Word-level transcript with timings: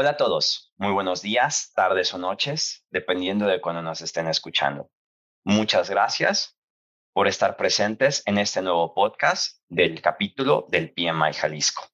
Hola 0.00 0.12
a 0.12 0.16
todos, 0.16 0.72
muy 0.78 0.92
buenos 0.94 1.20
días, 1.20 1.74
tardes 1.74 2.14
o 2.14 2.16
noches, 2.16 2.86
dependiendo 2.90 3.46
de 3.46 3.60
cuando 3.60 3.82
nos 3.82 4.00
estén 4.00 4.28
escuchando. 4.28 4.88
Muchas 5.44 5.90
gracias 5.90 6.56
por 7.12 7.28
estar 7.28 7.58
presentes 7.58 8.22
en 8.24 8.38
este 8.38 8.62
nuevo 8.62 8.94
podcast 8.94 9.58
del 9.68 10.00
capítulo 10.00 10.64
del 10.70 10.94
PMI 10.94 11.34
Jalisco. 11.34 11.86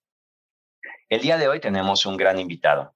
El 1.09 1.21
día 1.21 1.37
de 1.37 1.49
hoy 1.49 1.59
tenemos 1.59 2.07
un 2.07 2.17
gran 2.17 2.39
invitado. 2.39 2.95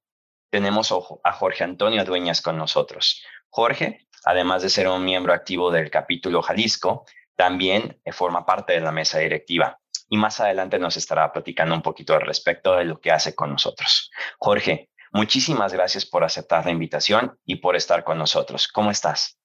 Tenemos 0.48 0.94
a 1.24 1.32
Jorge 1.32 1.64
Antonio 1.64 2.04
Dueñas 2.04 2.40
con 2.40 2.56
nosotros. 2.56 3.20
Jorge, 3.48 4.06
además 4.24 4.62
de 4.62 4.70
ser 4.70 4.86
un 4.86 5.04
miembro 5.04 5.32
activo 5.32 5.72
del 5.72 5.90
capítulo 5.90 6.40
Jalisco, 6.40 7.04
también 7.34 8.00
forma 8.12 8.46
parte 8.46 8.74
de 8.74 8.80
la 8.80 8.92
mesa 8.92 9.18
directiva 9.18 9.80
y 10.08 10.16
más 10.16 10.38
adelante 10.38 10.78
nos 10.78 10.96
estará 10.96 11.32
platicando 11.32 11.74
un 11.74 11.82
poquito 11.82 12.14
al 12.14 12.20
respecto 12.20 12.76
de 12.76 12.84
lo 12.84 13.00
que 13.00 13.10
hace 13.10 13.34
con 13.34 13.50
nosotros. 13.50 14.12
Jorge, 14.38 14.90
muchísimas 15.10 15.72
gracias 15.72 16.06
por 16.06 16.24
aceptar 16.24 16.64
la 16.64 16.72
invitación 16.72 17.38
y 17.44 17.56
por 17.56 17.76
estar 17.76 18.04
con 18.04 18.18
nosotros. 18.18 18.68
¿Cómo 18.68 18.90
estás? 18.90 19.38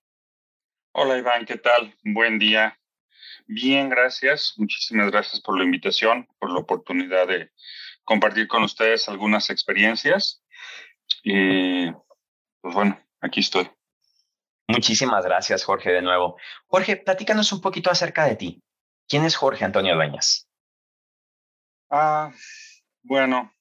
Hola 0.91 1.17
Iván, 1.17 1.45
¿qué 1.45 1.57
tal? 1.57 1.95
Buen 2.03 2.39
día. 2.39 2.79
Bien, 3.47 3.89
gracias. 3.89 4.53
Muchísimas 4.57 5.11
gracias 5.11 5.41
por 5.41 5.57
la 5.57 5.63
invitación, 5.63 6.27
por 6.39 6.51
la 6.51 6.59
oportunidad 6.59 7.27
de 7.27 7.51
compartir 8.03 8.47
con 8.47 8.63
ustedes 8.63 9.07
algunas 9.09 9.49
experiencias. 9.49 10.43
Y 11.23 11.91
pues 12.61 12.73
bueno, 12.73 12.99
aquí 13.21 13.41
estoy. 13.41 13.69
Muchísimas 14.67 15.23
gracias, 15.25 15.63
Jorge, 15.63 15.91
de 15.91 16.01
nuevo. 16.01 16.37
Jorge, 16.67 16.97
platícanos 16.97 17.51
un 17.51 17.61
poquito 17.61 17.91
acerca 17.91 18.25
de 18.25 18.35
ti. 18.35 18.63
¿Quién 19.07 19.25
es 19.25 19.35
Jorge 19.35 19.63
Antonio 19.63 19.95
Dueñas? 19.95 20.49
Ah, 21.89 22.31
bueno, 23.03 23.53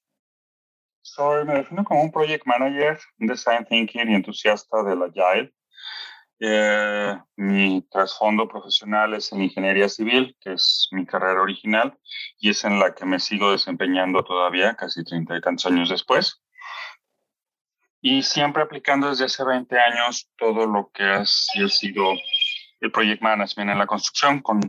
soy, 1.15 1.45
me 1.45 1.55
defino 1.55 1.83
como 1.85 2.01
un 2.01 2.11
project 2.11 2.45
manager, 2.45 2.99
design 3.17 3.65
thinking 3.65 4.09
y 4.09 4.15
entusiasta 4.15 4.83
del 4.83 5.03
Agile. 5.03 5.53
Eh, 6.39 7.17
mi 7.37 7.81
trasfondo 7.89 8.47
profesional 8.47 9.13
es 9.13 9.31
en 9.31 9.41
ingeniería 9.41 9.87
civil, 9.87 10.35
que 10.41 10.53
es 10.53 10.89
mi 10.91 11.05
carrera 11.05 11.41
original, 11.41 11.97
y 12.37 12.49
es 12.49 12.65
en 12.65 12.79
la 12.79 12.93
que 12.93 13.05
me 13.05 13.19
sigo 13.19 13.51
desempeñando 13.51 14.23
todavía, 14.23 14.75
casi 14.75 15.05
treinta 15.05 15.37
y 15.37 15.41
tantos 15.41 15.65
años 15.67 15.89
después. 15.89 16.41
Y 18.01 18.21
siempre 18.21 18.61
aplicando 18.61 19.09
desde 19.09 19.25
hace 19.25 19.43
20 19.45 19.79
años 19.79 20.29
todo 20.37 20.67
lo 20.67 20.91
que 20.93 21.03
ha 21.03 21.25
sido 21.25 22.11
el 22.81 22.91
project 22.91 23.21
management 23.21 23.71
en 23.71 23.79
la 23.79 23.87
construcción, 23.87 24.41
con 24.41 24.59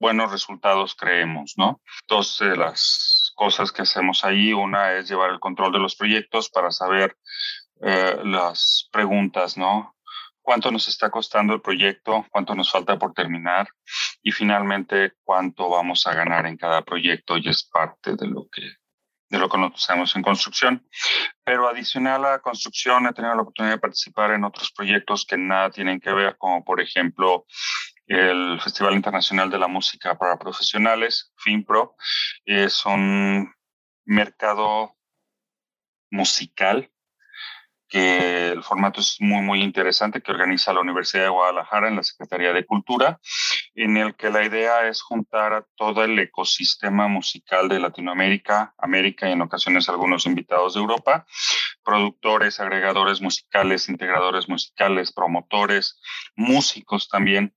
buenos 0.00 0.32
resultados, 0.32 0.96
creemos, 0.96 1.54
¿no? 1.58 1.82
Dos 2.08 2.38
de 2.38 2.56
las 2.56 3.11
cosas 3.34 3.72
que 3.72 3.82
hacemos 3.82 4.24
ahí, 4.24 4.52
una 4.52 4.92
es 4.92 5.08
llevar 5.08 5.30
el 5.30 5.40
control 5.40 5.72
de 5.72 5.78
los 5.78 5.96
proyectos 5.96 6.50
para 6.50 6.70
saber 6.70 7.16
eh, 7.80 8.18
las 8.24 8.88
preguntas, 8.92 9.56
¿no? 9.56 9.96
¿Cuánto 10.40 10.70
nos 10.70 10.88
está 10.88 11.10
costando 11.10 11.54
el 11.54 11.60
proyecto? 11.60 12.26
¿Cuánto 12.30 12.54
nos 12.54 12.70
falta 12.70 12.98
por 12.98 13.12
terminar? 13.12 13.68
Y 14.22 14.32
finalmente, 14.32 15.12
¿cuánto 15.22 15.68
vamos 15.68 16.06
a 16.06 16.14
ganar 16.14 16.46
en 16.46 16.56
cada 16.56 16.82
proyecto? 16.82 17.36
Y 17.36 17.48
es 17.48 17.62
parte 17.64 18.16
de 18.16 18.26
lo 18.26 18.48
que 18.50 18.62
de 19.32 19.38
lo 19.38 19.48
que 19.48 19.58
hacemos 19.74 20.14
en 20.14 20.22
construcción. 20.22 20.86
Pero 21.42 21.66
adicional 21.66 22.24
a 22.26 22.40
construcción, 22.40 23.06
he 23.06 23.14
tenido 23.14 23.34
la 23.34 23.40
oportunidad 23.40 23.76
de 23.76 23.80
participar 23.80 24.32
en 24.32 24.44
otros 24.44 24.70
proyectos 24.72 25.24
que 25.24 25.38
nada 25.38 25.70
tienen 25.70 26.00
que 26.00 26.12
ver, 26.12 26.36
como 26.36 26.62
por 26.62 26.82
ejemplo 26.82 27.46
el 28.06 28.60
Festival 28.60 28.94
Internacional 28.94 29.50
de 29.50 29.58
la 29.58 29.68
Música 29.68 30.16
para 30.16 30.38
Profesionales, 30.38 31.32
FINPRO, 31.36 31.96
es 32.44 32.84
un 32.84 33.52
mercado 34.04 34.96
musical 36.10 36.90
que 37.92 38.48
el 38.48 38.62
formato 38.62 39.02
es 39.02 39.18
muy, 39.20 39.42
muy 39.42 39.62
interesante, 39.62 40.22
que 40.22 40.32
organiza 40.32 40.72
la 40.72 40.80
Universidad 40.80 41.24
de 41.24 41.28
Guadalajara 41.28 41.88
en 41.88 41.96
la 41.96 42.02
Secretaría 42.02 42.54
de 42.54 42.64
Cultura, 42.64 43.20
en 43.74 43.98
el 43.98 44.14
que 44.14 44.30
la 44.30 44.42
idea 44.42 44.88
es 44.88 45.02
juntar 45.02 45.52
a 45.52 45.66
todo 45.76 46.02
el 46.02 46.18
ecosistema 46.18 47.06
musical 47.06 47.68
de 47.68 47.80
Latinoamérica, 47.80 48.74
América 48.78 49.28
y 49.28 49.32
en 49.32 49.42
ocasiones 49.42 49.90
algunos 49.90 50.24
invitados 50.24 50.72
de 50.72 50.80
Europa, 50.80 51.26
productores, 51.84 52.60
agregadores 52.60 53.20
musicales, 53.20 53.88
integradores 53.88 54.48
musicales, 54.48 55.12
promotores, 55.12 56.00
músicos 56.36 57.08
también. 57.08 57.54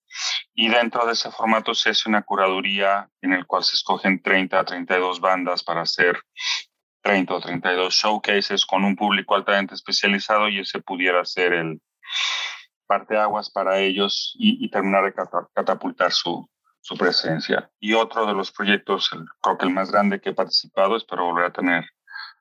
Y 0.54 0.70
dentro 0.70 1.06
de 1.06 1.14
ese 1.14 1.32
formato 1.32 1.74
se 1.74 1.92
hace 1.92 2.10
una 2.10 2.24
curaduría 2.24 3.10
en 3.22 3.34
el 3.34 3.46
cual 3.46 3.64
se 3.64 3.76
escogen 3.76 4.22
30 4.22 4.60
a 4.60 4.66
32 4.66 5.20
bandas 5.20 5.64
para 5.64 5.82
hacer 5.82 6.20
30 7.02 7.34
o 7.34 7.40
32 7.40 7.94
showcases 7.94 8.66
con 8.66 8.84
un 8.84 8.96
público 8.96 9.36
altamente 9.36 9.76
especializado 9.76 10.50
y 10.50 10.60
ese 10.60 10.82
pudiera 10.82 11.24
ser 11.24 11.54
el 11.54 11.82
parteaguas 12.88 13.50
para 13.50 13.80
ellos 13.80 14.36
y, 14.38 14.70
terminar 14.70 15.06
de 15.06 15.14
catapultar 15.54 16.12
su, 16.12 16.48
presencia. 16.98 17.70
Y 17.80 17.94
otro 17.94 18.26
de 18.28 18.34
los 18.34 18.52
proyectos, 18.52 19.10
el, 19.14 19.26
creo 19.42 19.58
que 19.58 19.66
el 19.66 19.74
más 19.74 19.92
grande 19.92 20.22
que 20.22 20.30
he 20.30 20.34
participado, 20.34 20.96
espero 20.96 21.26
volver 21.26 21.46
a 21.46 21.54
tener 21.54 21.86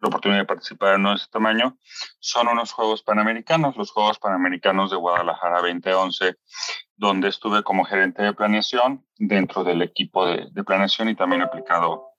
la 0.01 0.09
oportunidad 0.09 0.41
de 0.41 0.47
participar 0.47 0.95
en 0.95 1.07
ese 1.07 1.27
tamaño, 1.31 1.79
son 2.19 2.49
unos 2.49 2.73
Juegos 2.73 3.03
Panamericanos, 3.03 3.77
los 3.77 3.91
Juegos 3.91 4.19
Panamericanos 4.19 4.91
de 4.91 4.97
Guadalajara 4.97 5.61
2011, 5.61 6.37
donde 6.97 7.29
estuve 7.29 7.63
como 7.63 7.85
gerente 7.85 8.23
de 8.23 8.33
planeación 8.33 9.07
dentro 9.17 9.65
del 9.65 9.83
equipo 9.83 10.27
de, 10.27 10.49
de 10.51 10.65
planeación 10.65 11.09
y 11.09 11.17
también 11.17 11.43
aplicado 11.43 12.15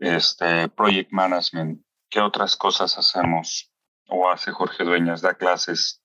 este, 0.00 0.68
project 0.68 1.12
management. 1.12 1.84
¿Qué 2.08 2.20
otras 2.20 2.56
cosas 2.56 2.98
hacemos 2.98 3.70
o 4.08 4.28
hace 4.28 4.50
Jorge 4.50 4.84
Dueñas? 4.84 5.20
Da 5.20 5.34
clases. 5.34 6.02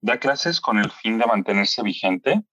Da 0.00 0.18
clases 0.18 0.60
con 0.60 0.78
el 0.78 0.90
fin 0.90 1.18
de 1.18 1.26
mantenerse 1.26 1.82
vigente 1.82 2.44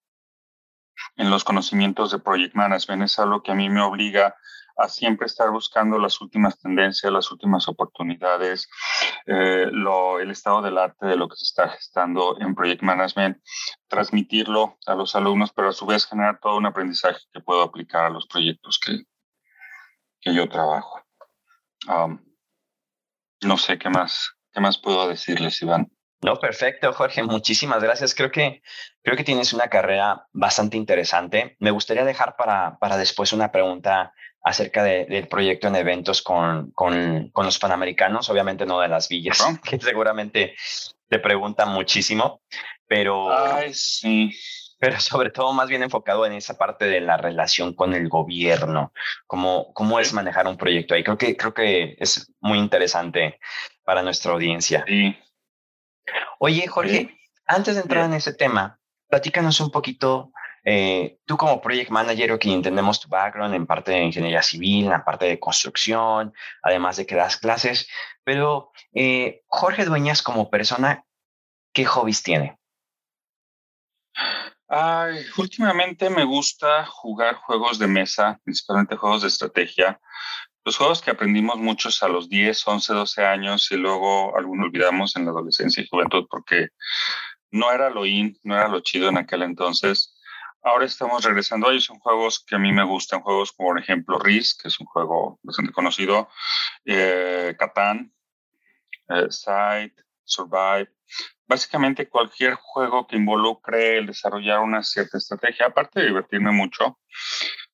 en 1.16 1.30
los 1.30 1.44
conocimientos 1.44 2.10
de 2.10 2.18
project 2.18 2.54
management. 2.54 3.02
Es 3.02 3.18
algo 3.18 3.42
que 3.42 3.52
a 3.52 3.54
mí 3.54 3.68
me 3.68 3.82
obliga 3.82 4.34
a 4.76 4.88
siempre 4.88 5.26
estar 5.26 5.50
buscando 5.50 5.98
las 5.98 6.20
últimas 6.20 6.58
tendencias, 6.58 7.12
las 7.12 7.30
últimas 7.30 7.66
oportunidades, 7.68 8.68
eh, 9.26 9.68
lo, 9.72 10.20
el 10.20 10.30
estado 10.30 10.62
del 10.62 10.78
arte 10.78 11.06
de 11.06 11.16
lo 11.16 11.28
que 11.28 11.36
se 11.36 11.44
está 11.44 11.68
gestando 11.68 12.36
en 12.40 12.54
Project 12.54 12.82
Management, 12.82 13.38
transmitirlo 13.88 14.76
a 14.86 14.94
los 14.94 15.16
alumnos, 15.16 15.52
pero 15.52 15.70
a 15.70 15.72
su 15.72 15.86
vez 15.86 16.06
generar 16.06 16.38
todo 16.40 16.56
un 16.56 16.66
aprendizaje 16.66 17.20
que 17.32 17.40
puedo 17.40 17.62
aplicar 17.62 18.06
a 18.06 18.10
los 18.10 18.26
proyectos 18.26 18.78
que, 18.84 19.04
que 20.20 20.34
yo 20.34 20.48
trabajo. 20.48 21.02
no 23.42 23.58
sé 23.58 23.78
qué 23.78 23.88
más, 23.88 24.32
qué 24.52 24.60
más 24.60 24.78
puedo 24.78 25.08
decirles, 25.08 25.60
Iván. 25.62 25.90
No, 26.22 26.36
perfecto, 26.36 26.92
Jorge. 26.92 27.22
Muchísimas 27.22 27.82
gracias. 27.82 28.14
Creo 28.14 28.30
que, 28.30 28.62
creo 29.02 29.16
que 29.16 29.24
tienes 29.24 29.52
una 29.52 29.68
carrera 29.68 30.26
bastante 30.32 30.76
interesante. 30.76 31.56
Me 31.60 31.70
gustaría 31.70 32.04
dejar 32.04 32.36
para, 32.36 32.78
para 32.78 32.96
después 32.96 33.32
una 33.32 33.52
pregunta 33.52 34.12
acerca 34.42 34.84
del 34.84 35.26
proyecto 35.28 35.66
en 35.66 35.76
eventos 35.76 36.22
con, 36.22 36.70
con, 36.70 37.30
con, 37.32 37.44
los 37.44 37.58
panamericanos, 37.58 38.30
obviamente 38.30 38.64
no 38.64 38.78
de 38.78 38.86
las 38.86 39.08
villas, 39.08 39.44
que 39.68 39.78
seguramente 39.80 40.54
te 41.08 41.18
preguntan 41.18 41.70
muchísimo, 41.70 42.42
pero... 42.86 43.28
Ay, 43.36 43.74
sí 43.74 44.32
pero 44.78 45.00
sobre 45.00 45.30
todo 45.30 45.52
más 45.52 45.68
bien 45.68 45.82
enfocado 45.82 46.26
en 46.26 46.32
esa 46.32 46.56
parte 46.56 46.84
de 46.84 47.00
la 47.00 47.16
relación 47.16 47.74
con 47.74 47.94
el 47.94 48.08
gobierno, 48.08 48.92
cómo, 49.26 49.72
cómo 49.72 50.00
es 50.00 50.12
manejar 50.12 50.46
un 50.46 50.56
proyecto 50.56 50.94
ahí. 50.94 51.02
Creo 51.02 51.18
que, 51.18 51.36
creo 51.36 51.54
que 51.54 51.96
es 51.98 52.32
muy 52.40 52.58
interesante 52.58 53.38
para 53.84 54.02
nuestra 54.02 54.32
audiencia. 54.32 54.84
Sí. 54.86 55.16
Oye, 56.38 56.66
Jorge, 56.66 57.18
antes 57.46 57.74
de 57.74 57.82
entrar 57.82 58.04
en 58.04 58.14
ese 58.14 58.32
tema, 58.34 58.78
platícanos 59.08 59.60
un 59.60 59.70
poquito, 59.70 60.32
eh, 60.64 61.18
tú 61.24 61.36
como 61.36 61.60
project 61.60 61.90
manager, 61.90 62.32
o 62.32 62.38
que 62.38 62.52
entendemos 62.52 63.00
tu 63.00 63.08
background 63.08 63.54
en 63.54 63.66
parte 63.66 63.92
de 63.92 64.04
ingeniería 64.04 64.42
civil, 64.42 64.84
en 64.84 64.90
la 64.90 65.04
parte 65.04 65.26
de 65.26 65.38
construcción, 65.38 66.32
además 66.62 66.96
de 66.96 67.06
que 67.06 67.14
das 67.14 67.36
clases, 67.36 67.88
pero 68.24 68.72
eh, 68.92 69.42
Jorge 69.46 69.84
Dueñas 69.84 70.22
como 70.22 70.50
persona, 70.50 71.04
¿qué 71.72 71.84
hobbies 71.84 72.22
tiene? 72.22 72.58
Ay, 74.68 75.24
últimamente 75.36 76.10
me 76.10 76.24
gusta 76.24 76.84
jugar 76.86 77.36
juegos 77.36 77.78
de 77.78 77.86
mesa, 77.86 78.40
principalmente 78.42 78.96
juegos 78.96 79.22
de 79.22 79.28
estrategia. 79.28 80.00
Los 80.66 80.78
juegos 80.78 81.00
que 81.00 81.12
aprendimos 81.12 81.58
muchos 81.58 82.02
a 82.02 82.08
los 82.08 82.28
10, 82.28 82.66
11, 82.66 82.92
12 82.92 83.24
años 83.24 83.70
y 83.70 83.76
luego 83.76 84.36
algunos 84.36 84.66
olvidamos 84.66 85.14
en 85.14 85.24
la 85.24 85.30
adolescencia 85.30 85.80
y 85.80 85.86
juventud 85.86 86.26
porque 86.28 86.70
no 87.52 87.70
era 87.70 87.88
lo 87.88 88.04
in, 88.04 88.36
no 88.42 88.56
era 88.56 88.66
lo 88.66 88.80
chido 88.80 89.08
en 89.08 89.16
aquel 89.16 89.42
entonces. 89.42 90.18
Ahora 90.62 90.84
estamos 90.84 91.22
regresando 91.22 91.68
a 91.68 91.70
ellos. 91.70 91.84
Son 91.84 92.00
juegos 92.00 92.44
que 92.44 92.56
a 92.56 92.58
mí 92.58 92.72
me 92.72 92.82
gustan, 92.82 93.20
juegos 93.20 93.52
como 93.52 93.68
por 93.68 93.78
ejemplo 93.78 94.18
Risk, 94.18 94.62
que 94.62 94.66
es 94.66 94.80
un 94.80 94.86
juego 94.86 95.38
bastante 95.44 95.70
conocido, 95.70 96.28
eh, 96.84 97.54
Catán, 97.56 98.12
eh, 99.10 99.26
Sight, 99.30 99.92
Survive, 100.24 100.90
básicamente 101.46 102.08
cualquier 102.08 102.54
juego 102.54 103.06
que 103.06 103.14
involucre 103.14 103.98
el 103.98 104.06
desarrollar 104.06 104.58
una 104.58 104.82
cierta 104.82 105.18
estrategia, 105.18 105.66
aparte 105.66 106.00
de 106.00 106.06
divertirme 106.06 106.50
mucho, 106.50 106.98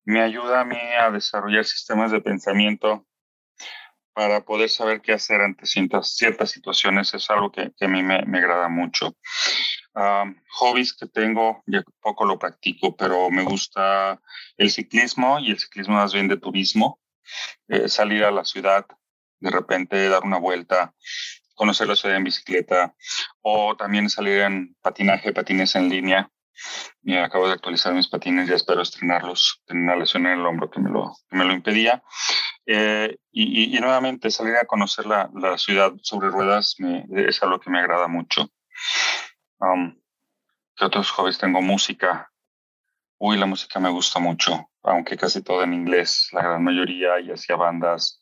me 0.04 0.20
ayuda 0.20 0.60
a 0.60 0.64
mí 0.64 0.76
a 0.76 1.10
desarrollar 1.10 1.64
sistemas 1.64 2.10
de 2.10 2.20
pensamiento 2.20 3.06
para 4.14 4.44
poder 4.44 4.68
saber 4.68 5.00
qué 5.00 5.12
hacer 5.12 5.40
ante 5.40 5.66
ciertas, 5.66 6.14
ciertas 6.14 6.50
situaciones 6.50 7.14
es 7.14 7.30
algo 7.30 7.50
que, 7.50 7.72
a 7.80 7.88
mí 7.88 8.02
me, 8.02 8.16
agrada 8.38 8.68
mucho. 8.68 9.16
hobbies 9.94 10.92
que 10.92 11.06
tengo, 11.06 11.62
ya 11.66 11.82
poco 12.00 12.24
lo 12.26 12.38
practico, 12.38 12.96
pero 12.96 13.30
me 13.30 13.42
gusta 13.42 14.20
el 14.56 14.70
ciclismo 14.70 15.38
y 15.38 15.50
el 15.50 15.58
ciclismo 15.58 15.94
más 15.94 16.12
bien 16.12 16.28
de 16.28 16.36
turismo. 16.36 17.00
Eh, 17.68 17.88
salir 17.88 18.24
a 18.24 18.30
la 18.30 18.44
ciudad, 18.44 18.86
de 19.40 19.50
repente 19.50 20.08
dar 20.08 20.24
una 20.24 20.38
vuelta, 20.38 20.94
conocer 21.54 21.88
la 21.88 21.96
ciudad 21.96 22.16
en 22.16 22.24
bicicleta 22.24 22.94
o 23.40 23.76
también 23.76 24.10
salir 24.10 24.40
en 24.40 24.74
patinaje, 24.82 25.32
patines 25.32 25.74
en 25.76 25.88
línea. 25.88 26.30
Y 27.02 27.16
acabo 27.16 27.46
de 27.46 27.54
actualizar 27.54 27.92
mis 27.94 28.08
patines, 28.08 28.48
ya 28.48 28.54
espero 28.54 28.82
estrenarlos. 28.82 29.62
Tenía 29.66 29.84
una 29.84 29.96
lesión 29.96 30.26
en 30.26 30.38
el 30.38 30.46
hombro 30.46 30.70
que 30.70 30.80
me 30.80 30.90
lo, 30.90 31.14
que 31.28 31.36
me 31.36 31.44
lo 31.44 31.52
impedía. 31.52 32.02
Eh, 32.66 33.16
y, 33.32 33.76
y, 33.76 33.80
nuevamente 33.80 34.30
salir 34.30 34.56
a 34.56 34.66
conocer 34.66 35.06
la, 35.06 35.28
la 35.34 35.58
ciudad 35.58 35.92
sobre 36.02 36.28
ruedas 36.28 36.76
me, 36.78 37.04
es 37.10 37.42
algo 37.42 37.58
que 37.58 37.70
me 37.70 37.80
agrada 37.80 38.06
mucho. 38.06 38.48
Um, 39.58 39.96
¿Qué 40.76 40.84
otros 40.84 41.10
hobbies 41.10 41.38
tengo? 41.38 41.60
Música. 41.60 42.30
Uy, 43.18 43.36
la 43.36 43.46
música 43.46 43.78
me 43.78 43.90
gusta 43.90 44.18
mucho, 44.18 44.70
aunque 44.82 45.16
casi 45.16 45.42
todo 45.42 45.62
en 45.62 45.74
inglés, 45.74 46.28
la 46.32 46.42
gran 46.42 46.64
mayoría, 46.64 47.20
y 47.20 47.30
hacía 47.30 47.56
bandas. 47.56 48.20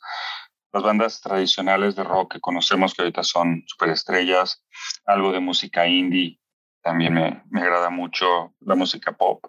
Las 0.73 0.83
bandas 0.83 1.21
tradicionales 1.21 1.97
de 1.97 2.05
rock 2.05 2.35
que 2.35 2.41
conocemos, 2.41 2.95
que 2.95 3.03
ahorita 3.03 3.25
son 3.25 3.65
superestrellas, 3.67 4.65
algo 5.05 5.33
de 5.33 5.41
música 5.41 5.87
indie, 5.87 6.40
también 6.83 7.15
me, 7.15 7.43
me 7.51 7.63
agrada 7.63 7.91
mucho 7.91 8.55
la 8.61 8.75
música 8.75 9.13
pop. 9.13 9.45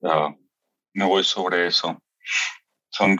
Uh, 0.00 0.34
me 0.94 1.04
voy 1.04 1.24
sobre 1.24 1.66
eso. 1.66 2.02
Son 2.90 3.12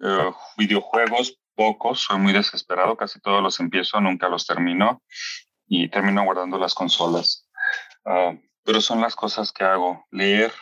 uh, 0.00 0.32
videojuegos, 0.56 1.40
pocos, 1.54 2.00
soy 2.00 2.18
muy 2.18 2.32
desesperado, 2.32 2.96
casi 2.96 3.20
todos 3.20 3.42
los 3.42 3.58
empiezo, 3.58 4.00
nunca 4.00 4.28
los 4.28 4.46
termino 4.46 5.02
y 5.66 5.88
termino 5.88 6.22
guardando 6.22 6.58
las 6.58 6.74
consolas. 6.74 7.48
Uh, 8.04 8.38
pero 8.62 8.80
son 8.80 9.00
las 9.00 9.16
cosas 9.16 9.52
que 9.52 9.64
hago. 9.64 10.06
Leer, 10.10 10.52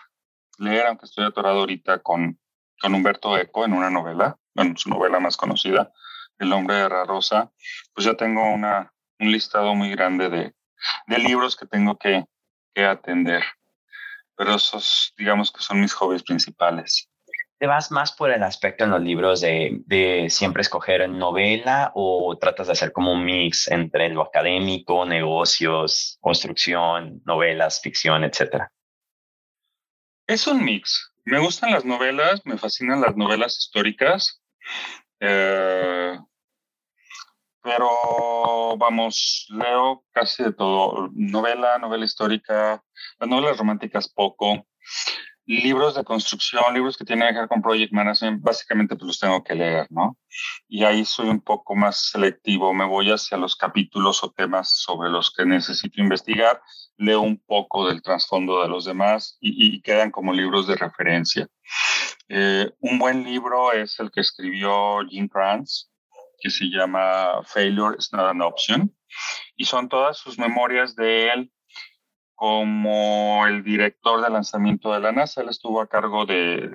leer, 0.59 0.87
aunque 0.87 1.05
estoy 1.05 1.27
atorado 1.27 1.61
ahorita 1.61 1.99
con, 2.03 2.41
con 2.81 2.95
Humberto 2.95 3.37
Eco 3.37 3.65
en 3.65 3.75
una 3.75 3.91
novela, 3.91 4.39
bueno, 4.55 4.75
su 4.77 4.89
novela 4.89 5.21
más 5.21 5.37
conocida, 5.37 5.93
El 6.39 6.53
hombre 6.53 6.77
de 6.77 6.89
la 6.89 7.05
rosa, 7.05 7.53
pues 7.95 8.07
ya 8.07 8.15
tengo 8.15 8.43
una, 8.53 8.93
un 9.19 9.33
listado 9.33 9.75
muy 9.75 9.91
grande 9.91 10.29
de, 10.29 10.56
de 11.07 11.19
libros 11.19 11.57
que 11.57 11.67
tengo 11.67 11.97
que, 11.97 12.25
que 12.75 12.85
atender. 12.85 13.43
Pero 14.37 14.55
esos, 14.55 15.15
digamos 15.17 15.51
que 15.51 15.63
son 15.63 15.81
mis 15.81 15.93
hobbies 15.95 16.23
principales. 16.23 17.09
¿Te 17.59 17.67
vas 17.67 17.91
más 17.91 18.13
por 18.13 18.31
el 18.31 18.43
aspecto 18.43 18.85
en 18.85 18.91
los 18.91 19.01
libros 19.01 19.41
de, 19.41 19.81
de, 19.87 20.29
siempre 20.29 20.61
escoger 20.61 21.09
novela 21.09 21.91
o 21.95 22.37
tratas 22.39 22.67
de 22.67 22.75
hacer 22.75 22.93
como 22.93 23.13
un 23.13 23.25
mix 23.25 23.69
entre 23.69 24.11
lo 24.11 24.23
académico, 24.23 25.07
negocios, 25.07 26.19
construcción, 26.21 27.23
novelas, 27.25 27.81
ficción, 27.81 28.25
etcétera? 28.25 28.71
Es 30.27 30.47
un 30.47 30.63
mix. 30.63 31.13
Me 31.25 31.39
gustan 31.39 31.71
las 31.71 31.85
novelas, 31.85 32.43
me 32.45 32.59
fascinan 32.59 33.01
las 33.01 33.17
novelas 33.17 33.57
históricas. 33.59 34.43
Eh, 35.21 36.19
pero 37.67 38.77
vamos, 38.77 39.49
leo 39.51 40.05
casi 40.13 40.45
de 40.45 40.53
todo, 40.53 41.11
novela, 41.13 41.79
novela 41.79 42.05
histórica, 42.05 42.81
las 43.19 43.29
novelas 43.29 43.59
románticas 43.59 44.09
poco, 44.09 44.69
libros 45.47 45.97
de 45.97 46.05
construcción, 46.05 46.73
libros 46.73 46.97
que 46.97 47.05
tienen 47.05 47.35
que 47.35 47.41
ver 47.41 47.49
con 47.49 47.63
project 47.63 47.93
management, 47.93 48.41
básicamente 48.41 48.95
pues 48.95 49.09
los 49.09 49.19
tengo 49.19 49.43
que 49.43 49.57
leer, 49.57 49.89
¿no? 49.91 50.17
Y 50.69 50.85
ahí 50.85 51.05
soy 51.05 51.29
un 51.29 51.41
poco 51.41 51.75
más 51.75 52.11
selectivo, 52.11 52.73
me 52.73 52.85
voy 52.85 53.11
hacia 53.11 53.37
los 53.37 53.57
capítulos 53.57 54.23
o 54.23 54.31
temas 54.31 54.71
sobre 54.71 55.11
los 55.11 55.33
que 55.33 55.45
necesito 55.45 56.01
investigar, 56.01 56.63
leo 56.97 57.21
un 57.21 57.43
poco 57.47 57.89
del 57.89 58.01
trasfondo 58.01 58.63
de 58.63 58.69
los 58.69 58.85
demás 58.85 59.39
y, 59.41 59.81
quedan 59.83 60.13
como 60.13 60.33
libros 60.33 60.69
de 60.69 60.77
referencia. 60.77 61.49
Eh, 62.29 62.71
un 62.79 63.01
buen 63.01 63.25
libro 63.25 63.73
es 63.73 63.99
el 63.99 64.13
que 64.13 64.21
escribió 64.21 65.01
Jim 65.09 65.29
Kranz, 65.29 65.91
que 66.47 66.51
se 66.51 66.67
llama 66.67 67.43
Failure 67.43 67.97
is 67.99 68.13
not 68.13 68.31
an 68.31 68.41
option. 68.41 68.95
Y 69.57 69.65
son 69.65 69.89
todas 69.89 70.17
sus 70.17 70.39
memorias 70.39 70.95
de 70.95 71.29
él 71.31 71.53
como 72.37 73.45
el 73.47 73.65
director 73.65 74.23
de 74.23 74.31
lanzamiento 74.31 74.93
de 74.93 75.01
la 75.01 75.11
NASA. 75.11 75.41
Él 75.41 75.49
estuvo 75.49 75.81
a 75.81 75.89
cargo 75.89 76.25
de, 76.25 76.71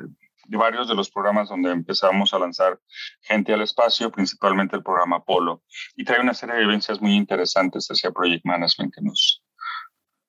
de 0.45 0.57
varios 0.57 0.89
de 0.89 0.95
los 0.95 1.09
programas 1.09 1.47
donde 1.47 1.71
empezamos 1.71 2.33
a 2.33 2.39
lanzar 2.39 2.81
gente 3.21 3.53
al 3.53 3.61
espacio, 3.61 4.11
principalmente 4.11 4.75
el 4.75 4.83
programa 4.83 5.17
Apolo. 5.17 5.63
Y 5.95 6.03
trae 6.03 6.19
una 6.19 6.33
serie 6.33 6.55
de 6.55 6.65
vivencias 6.65 6.99
muy 6.99 7.15
interesantes 7.15 7.87
hacia 7.87 8.11
Project 8.11 8.43
Management 8.43 8.93
que 8.93 9.01
nos, 9.01 9.41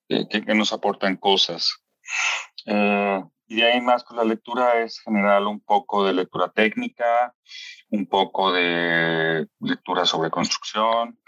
que, 0.09 0.29
que 0.29 0.55
nos 0.55 0.73
aportan 0.73 1.17
cosas. 1.17 1.83
Eh, 2.67 3.25
y 3.53 3.57
de 3.57 3.71
ahí 3.71 3.83
más, 3.83 4.03
pues 4.03 4.17
la 4.17 4.25
lectura 4.25 4.81
es 4.81 4.99
general 5.01 5.47
un 5.47 5.61
poco 5.61 6.07
de 6.07 6.15
lectura 6.15 6.51
técnica, 6.51 7.35
un 7.91 8.07
poco 8.07 8.51
de 8.51 9.47
lectura 9.61 10.07
sobre 10.07 10.31
construcción, 10.31 11.21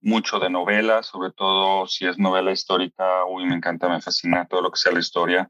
mucho 0.00 0.40
de 0.40 0.50
novela, 0.50 1.04
sobre 1.04 1.30
todo 1.30 1.86
si 1.86 2.08
es 2.08 2.18
novela 2.18 2.50
histórica, 2.50 3.24
uy, 3.24 3.46
me 3.46 3.54
encanta, 3.54 3.88
me 3.88 4.00
fascina 4.00 4.48
todo 4.48 4.62
lo 4.62 4.72
que 4.72 4.78
sea 4.80 4.90
la 4.90 4.98
historia 4.98 5.48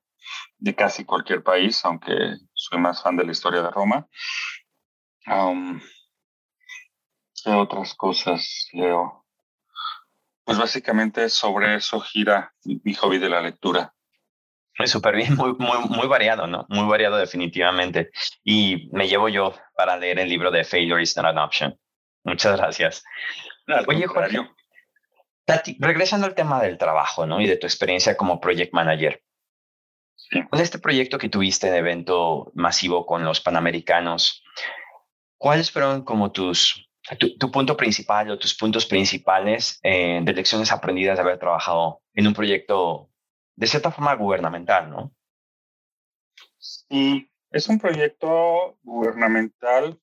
de 0.59 0.75
casi 0.75 1.07
cualquier 1.07 1.43
país, 1.43 1.83
aunque 1.87 2.37
soy 2.53 2.79
más 2.79 3.03
fan 3.03 3.17
de 3.17 3.25
la 3.25 3.33
historia 3.33 3.63
de 3.63 3.71
Roma. 3.71 4.07
¿Qué 7.43 7.51
otras 7.51 7.95
cosas 7.95 8.69
leo? 8.75 9.25
Pues 10.45 10.59
básicamente 10.59 11.31
sobre 11.31 11.77
eso 11.77 11.99
gira 11.99 12.53
mi 12.63 12.93
hobby 12.93 13.17
de 13.17 13.31
la 13.31 13.41
lectura. 13.41 13.95
Súper 14.87 15.17
bien, 15.17 15.37
muy, 15.37 15.55
muy, 15.59 15.79
muy 15.89 16.07
variado, 16.07 16.47
¿no? 16.47 16.67
Muy 16.69 16.87
variado 16.89 17.17
definitivamente. 17.17 18.11
Y 18.45 18.89
me 18.93 19.09
llevo 19.09 19.29
yo 19.29 19.55
para 19.75 19.97
leer 19.97 20.19
el 20.19 20.29
libro 20.29 20.51
de 20.51 20.65
Failure 20.65 21.03
is 21.03 21.17
not 21.17 21.27
an 21.27 21.39
option. 21.39 21.79
Muchas 22.25 22.57
gracias. 22.57 23.05
Oye, 23.87 24.07
Jorge, 24.07 24.39
Tati, 25.45 25.77
regresando 25.81 26.27
al 26.27 26.35
tema 26.35 26.63
del 26.63 26.79
trabajo, 26.79 27.27
¿no? 27.27 27.41
Y 27.41 27.47
de 27.47 27.57
tu 27.57 27.67
experiencia 27.67 28.17
como 28.17 28.41
project 28.41 28.73
manager. 28.73 29.23
Con 30.49 30.61
este 30.61 30.79
proyecto 30.79 31.19
que 31.19 31.29
tuviste 31.29 31.71
de 31.71 31.79
evento 31.79 32.53
masivo 32.55 33.05
con 33.05 33.25
los 33.25 33.41
panamericanos, 33.41 34.45
¿cuáles 35.39 35.73
fueron 35.73 36.05
como 36.05 36.31
tus, 36.31 36.89
tu, 37.19 37.51
punto 37.51 37.77
principal 37.77 38.31
o 38.31 38.39
tus 38.39 38.55
puntos 38.55 38.87
principales 38.87 39.81
eh, 39.83 40.21
de 40.23 40.33
lecciones 40.33 40.71
aprendidas 40.71 41.17
de 41.17 41.23
haber 41.23 41.39
trabajado 41.39 42.03
en 42.15 42.29
un 42.29 42.35
proyecto 42.35 43.10
de 43.61 43.67
cierta 43.67 43.91
forma 43.91 44.15
gubernamental, 44.15 44.89
¿no? 44.89 45.13
Sí, 46.57 47.31
es 47.51 47.69
un 47.69 47.79
proyecto 47.79 48.79
gubernamental 48.83 50.01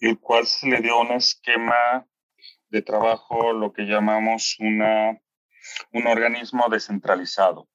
el 0.00 0.20
cual 0.20 0.46
se 0.46 0.68
le 0.68 0.80
dio 0.80 1.00
un 1.00 1.10
esquema 1.10 2.06
de 2.68 2.82
trabajo, 2.82 3.52
lo 3.52 3.72
que 3.72 3.86
llamamos 3.86 4.54
una, 4.60 5.20
un 5.92 6.06
organismo 6.06 6.68
descentralizado. 6.68 7.68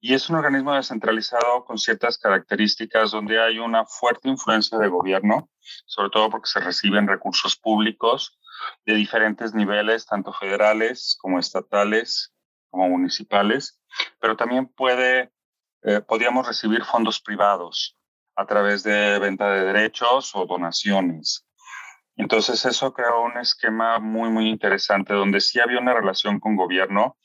Y 0.00 0.14
es 0.14 0.28
un 0.28 0.36
organismo 0.36 0.74
descentralizado 0.74 1.64
con 1.64 1.78
ciertas 1.78 2.18
características 2.18 3.12
donde 3.12 3.40
hay 3.40 3.60
una 3.60 3.86
fuerte 3.86 4.28
influencia 4.28 4.78
de 4.78 4.88
gobierno, 4.88 5.48
sobre 5.86 6.10
todo 6.10 6.28
porque 6.28 6.48
se 6.48 6.58
reciben 6.58 7.06
recursos 7.06 7.56
públicos 7.56 8.40
de 8.84 8.94
diferentes 8.94 9.54
niveles, 9.54 10.06
tanto 10.06 10.32
federales 10.32 11.16
como 11.20 11.38
estatales 11.38 12.34
como 12.70 12.88
municipales, 12.88 13.80
pero 14.20 14.36
también 14.36 14.66
puede, 14.66 15.30
eh, 15.82 16.02
recibir 16.44 16.84
fondos 16.84 17.20
privados 17.20 17.96
a 18.36 18.46
través 18.46 18.82
de 18.82 19.18
venta 19.18 19.50
de 19.50 19.64
derechos 19.64 20.34
o 20.34 20.46
donaciones. 20.46 21.46
Entonces 22.16 22.64
eso 22.66 22.92
creó 22.92 23.22
un 23.22 23.38
esquema 23.38 23.98
muy, 23.98 24.28
muy 24.30 24.48
interesante 24.48 25.14
donde 25.14 25.40
sí 25.40 25.58
había 25.58 25.78
una 25.78 25.94
relación 25.94 26.38
con 26.38 26.56
gobierno, 26.56 27.16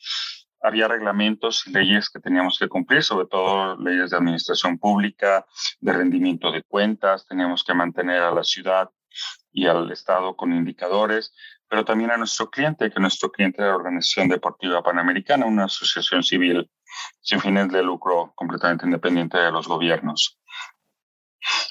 había 0.61 0.87
reglamentos 0.87 1.67
y 1.67 1.71
leyes 1.71 2.09
que 2.09 2.19
teníamos 2.19 2.57
que 2.57 2.69
cumplir, 2.69 3.03
sobre 3.03 3.27
todo 3.27 3.77
leyes 3.77 4.09
de 4.09 4.17
administración 4.17 4.79
pública, 4.79 5.45
de 5.79 5.93
rendimiento 5.93 6.51
de 6.51 6.63
cuentas, 6.63 7.25
teníamos 7.27 7.63
que 7.63 7.73
mantener 7.73 8.21
a 8.21 8.31
la 8.31 8.43
ciudad 8.43 8.89
y 9.51 9.67
al 9.67 9.91
Estado 9.91 10.35
con 10.35 10.53
indicadores, 10.53 11.33
pero 11.69 11.85
también 11.85 12.11
a 12.11 12.17
nuestro 12.17 12.49
cliente, 12.49 12.91
que 12.91 12.99
nuestro 12.99 13.31
cliente 13.31 13.61
es 13.61 13.67
la 13.67 13.75
Organización 13.75 14.29
Deportiva 14.29 14.83
Panamericana, 14.83 15.45
una 15.45 15.65
asociación 15.65 16.23
civil 16.23 16.69
sin 17.21 17.39
fines 17.39 17.71
de 17.71 17.83
lucro 17.83 18.33
completamente 18.35 18.85
independiente 18.85 19.37
de 19.37 19.51
los 19.51 19.67
gobiernos. 19.67 20.39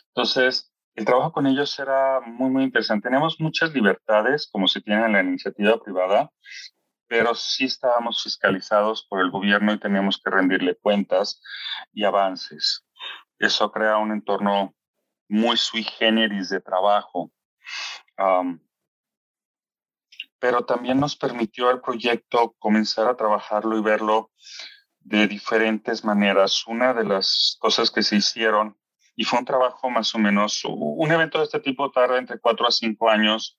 Entonces, 0.09 0.73
el 0.95 1.05
trabajo 1.05 1.33
con 1.33 1.47
ellos 1.47 1.77
era 1.79 2.21
muy, 2.21 2.51
muy 2.51 2.65
interesante. 2.65 3.09
Tenemos 3.09 3.41
muchas 3.41 3.73
libertades, 3.73 4.49
como 4.51 4.69
se 4.69 4.81
tiene 4.81 5.07
en 5.07 5.13
la 5.13 5.23
iniciativa 5.23 5.81
privada, 5.83 6.31
pero 7.09 7.35
sí 7.35 7.65
estábamos 7.65 8.23
fiscalizados 8.23 9.07
por 9.09 9.21
el 9.21 9.31
gobierno 9.31 9.73
y 9.73 9.81
teníamos 9.81 10.21
que 10.23 10.31
rendirle 10.31 10.77
cuentas 10.77 11.43
y 11.93 12.05
avances. 12.05 12.87
Eso 13.39 13.71
crea 13.73 13.99
un 13.99 14.13
entorno 14.13 14.75
muy 15.29 15.57
sui 15.57 15.83
generis 15.83 16.51
de 16.51 16.61
trabajo 16.61 17.33
pero 20.45 20.67
también 20.67 21.01
nos 21.01 21.17
permitió 21.17 21.71
al 21.71 21.81
proyecto 21.81 22.55
comenzar 22.59 23.09
a 23.09 23.17
trabajarlo 23.17 23.79
y 23.79 23.81
verlo 23.81 24.31
de 25.01 25.27
diferentes 25.27 26.05
maneras. 26.05 26.67
Una 26.67 26.93
de 26.93 27.03
las 27.03 27.57
cosas 27.59 27.91
que 27.91 28.03
se 28.03 28.17
hicieron, 28.17 28.77
y 29.17 29.25
fue 29.25 29.39
un 29.39 29.47
trabajo 29.47 29.89
más 29.89 30.15
o 30.15 30.19
menos, 30.19 30.61
un 30.67 31.11
evento 31.11 31.39
de 31.39 31.45
este 31.45 31.61
tipo 31.61 31.91
tarda 31.91 32.19
entre 32.19 32.39
cuatro 32.41 32.67
a 32.67 32.71
cinco 32.71 33.09
años 33.09 33.59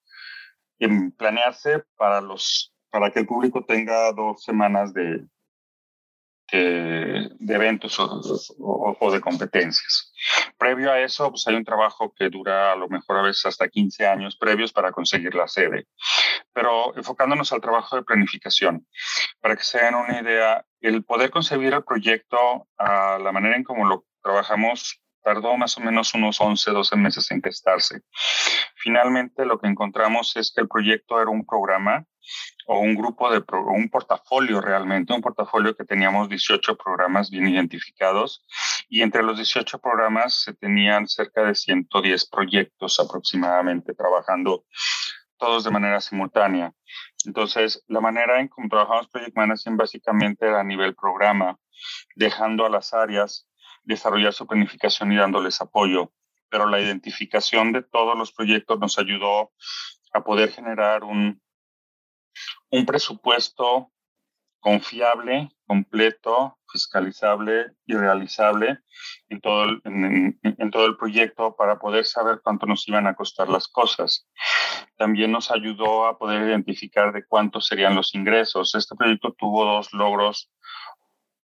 en 0.77 1.11
planearse 1.11 1.83
para, 1.97 2.21
los, 2.21 2.71
para 2.91 3.09
que 3.09 3.21
el 3.21 3.25
público 3.25 3.65
tenga 3.65 4.11
dos 4.11 4.43
semanas 4.43 4.93
de, 4.93 5.25
de, 6.51 7.29
eventos 7.47 7.97
o, 7.99 9.11
de 9.11 9.21
competencias. 9.21 10.13
Previo 10.57 10.91
a 10.91 10.99
eso, 10.99 11.29
pues 11.29 11.47
hay 11.47 11.55
un 11.55 11.65
trabajo 11.65 12.13
que 12.15 12.29
dura 12.29 12.71
a 12.71 12.75
lo 12.75 12.87
mejor 12.87 13.17
a 13.17 13.21
veces 13.21 13.45
hasta 13.45 13.67
15 13.67 14.07
años 14.07 14.37
previos 14.37 14.71
para 14.71 14.91
conseguir 14.91 15.35
la 15.35 15.47
sede. 15.47 15.87
Pero 16.53 16.95
enfocándonos 16.95 17.51
al 17.51 17.61
trabajo 17.61 17.95
de 17.95 18.03
planificación, 18.03 18.87
para 19.41 19.55
que 19.55 19.63
se 19.63 19.79
den 19.79 19.95
una 19.95 20.21
idea, 20.21 20.65
el 20.81 21.03
poder 21.03 21.31
concebir 21.31 21.73
el 21.73 21.83
proyecto 21.83 22.67
a 22.77 23.19
la 23.19 23.31
manera 23.31 23.55
en 23.55 23.63
cómo 23.63 23.85
lo 23.85 24.05
trabajamos 24.21 25.01
tardó 25.25 25.57
más 25.57 25.75
o 25.77 25.81
menos 25.81 26.13
unos 26.13 26.39
11, 26.39 26.69
12 26.69 26.95
meses 26.97 27.31
en 27.31 27.41
gestarse. 27.41 28.01
Finalmente, 28.75 29.43
lo 29.43 29.59
que 29.59 29.67
encontramos 29.67 30.35
es 30.35 30.53
que 30.53 30.61
el 30.61 30.67
proyecto 30.67 31.19
era 31.19 31.31
un 31.31 31.43
programa 31.43 32.05
o 32.67 32.79
un 32.79 32.93
grupo 32.93 33.31
de, 33.31 33.43
un 33.75 33.89
portafolio 33.89 34.61
realmente, 34.61 35.13
un 35.13 35.21
portafolio 35.21 35.75
que 35.75 35.83
teníamos 35.83 36.29
18 36.29 36.77
programas 36.77 37.31
bien 37.31 37.47
identificados 37.47 38.45
y 38.87 39.01
entre 39.01 39.23
los 39.23 39.37
18 39.37 39.79
programas 39.79 40.43
se 40.43 40.53
tenían 40.53 41.07
cerca 41.07 41.43
de 41.43 41.55
110 41.55 42.29
proyectos 42.29 42.99
aproximadamente 42.99 43.95
trabajando 43.95 44.63
todos 45.37 45.63
de 45.63 45.71
manera 45.71 46.01
simultánea. 46.01 46.71
Entonces, 47.25 47.83
la 47.87 47.99
manera 47.99 48.39
en 48.39 48.47
cómo 48.47 48.69
trabajamos 48.69 49.07
Project 49.07 49.35
Management 49.35 49.79
básicamente 49.79 50.45
era 50.45 50.61
a 50.61 50.63
nivel 50.63 50.93
programa, 50.93 51.57
dejando 52.15 52.63
a 52.63 52.69
las 52.69 52.93
áreas 52.93 53.47
desarrollar 53.85 54.33
su 54.33 54.47
planificación 54.47 55.11
y 55.11 55.17
dándoles 55.17 55.61
apoyo. 55.61 56.11
Pero 56.49 56.67
la 56.67 56.79
identificación 56.79 57.71
de 57.71 57.81
todos 57.81 58.17
los 58.17 58.31
proyectos 58.31 58.79
nos 58.79 58.97
ayudó 58.99 59.51
a 60.13 60.23
poder 60.23 60.51
generar 60.51 61.03
un, 61.03 61.41
un 62.69 62.85
presupuesto 62.85 63.91
confiable, 64.65 65.49
completo, 65.67 66.57
fiscalizable 66.71 67.67
y 67.85 67.93
realizable 67.93 68.79
en 69.29 69.39
todo, 69.39 69.63
el, 69.65 69.81
en, 69.83 70.71
todo 70.71 70.87
el 70.87 70.97
proyecto 70.97 71.55
para 71.55 71.77
poder 71.77 72.03
saber 72.03 72.41
cuánto 72.43 72.65
nos 72.65 72.87
iban 72.87 73.05
a 73.05 73.13
costar 73.13 73.47
las 73.47 73.67
cosas. 73.67 74.27
También 74.97 75.31
nos 75.31 75.51
ayudó 75.51 76.07
a 76.07 76.17
poder 76.17 76.47
identificar 76.49 77.13
de 77.13 77.25
cuántos 77.27 77.67
serían 77.67 77.95
los 77.95 78.15
ingresos. 78.15 78.73
Este 78.73 78.95
proyecto 78.95 79.33
tuvo 79.33 79.65
dos 79.65 79.93
logros 79.93 80.51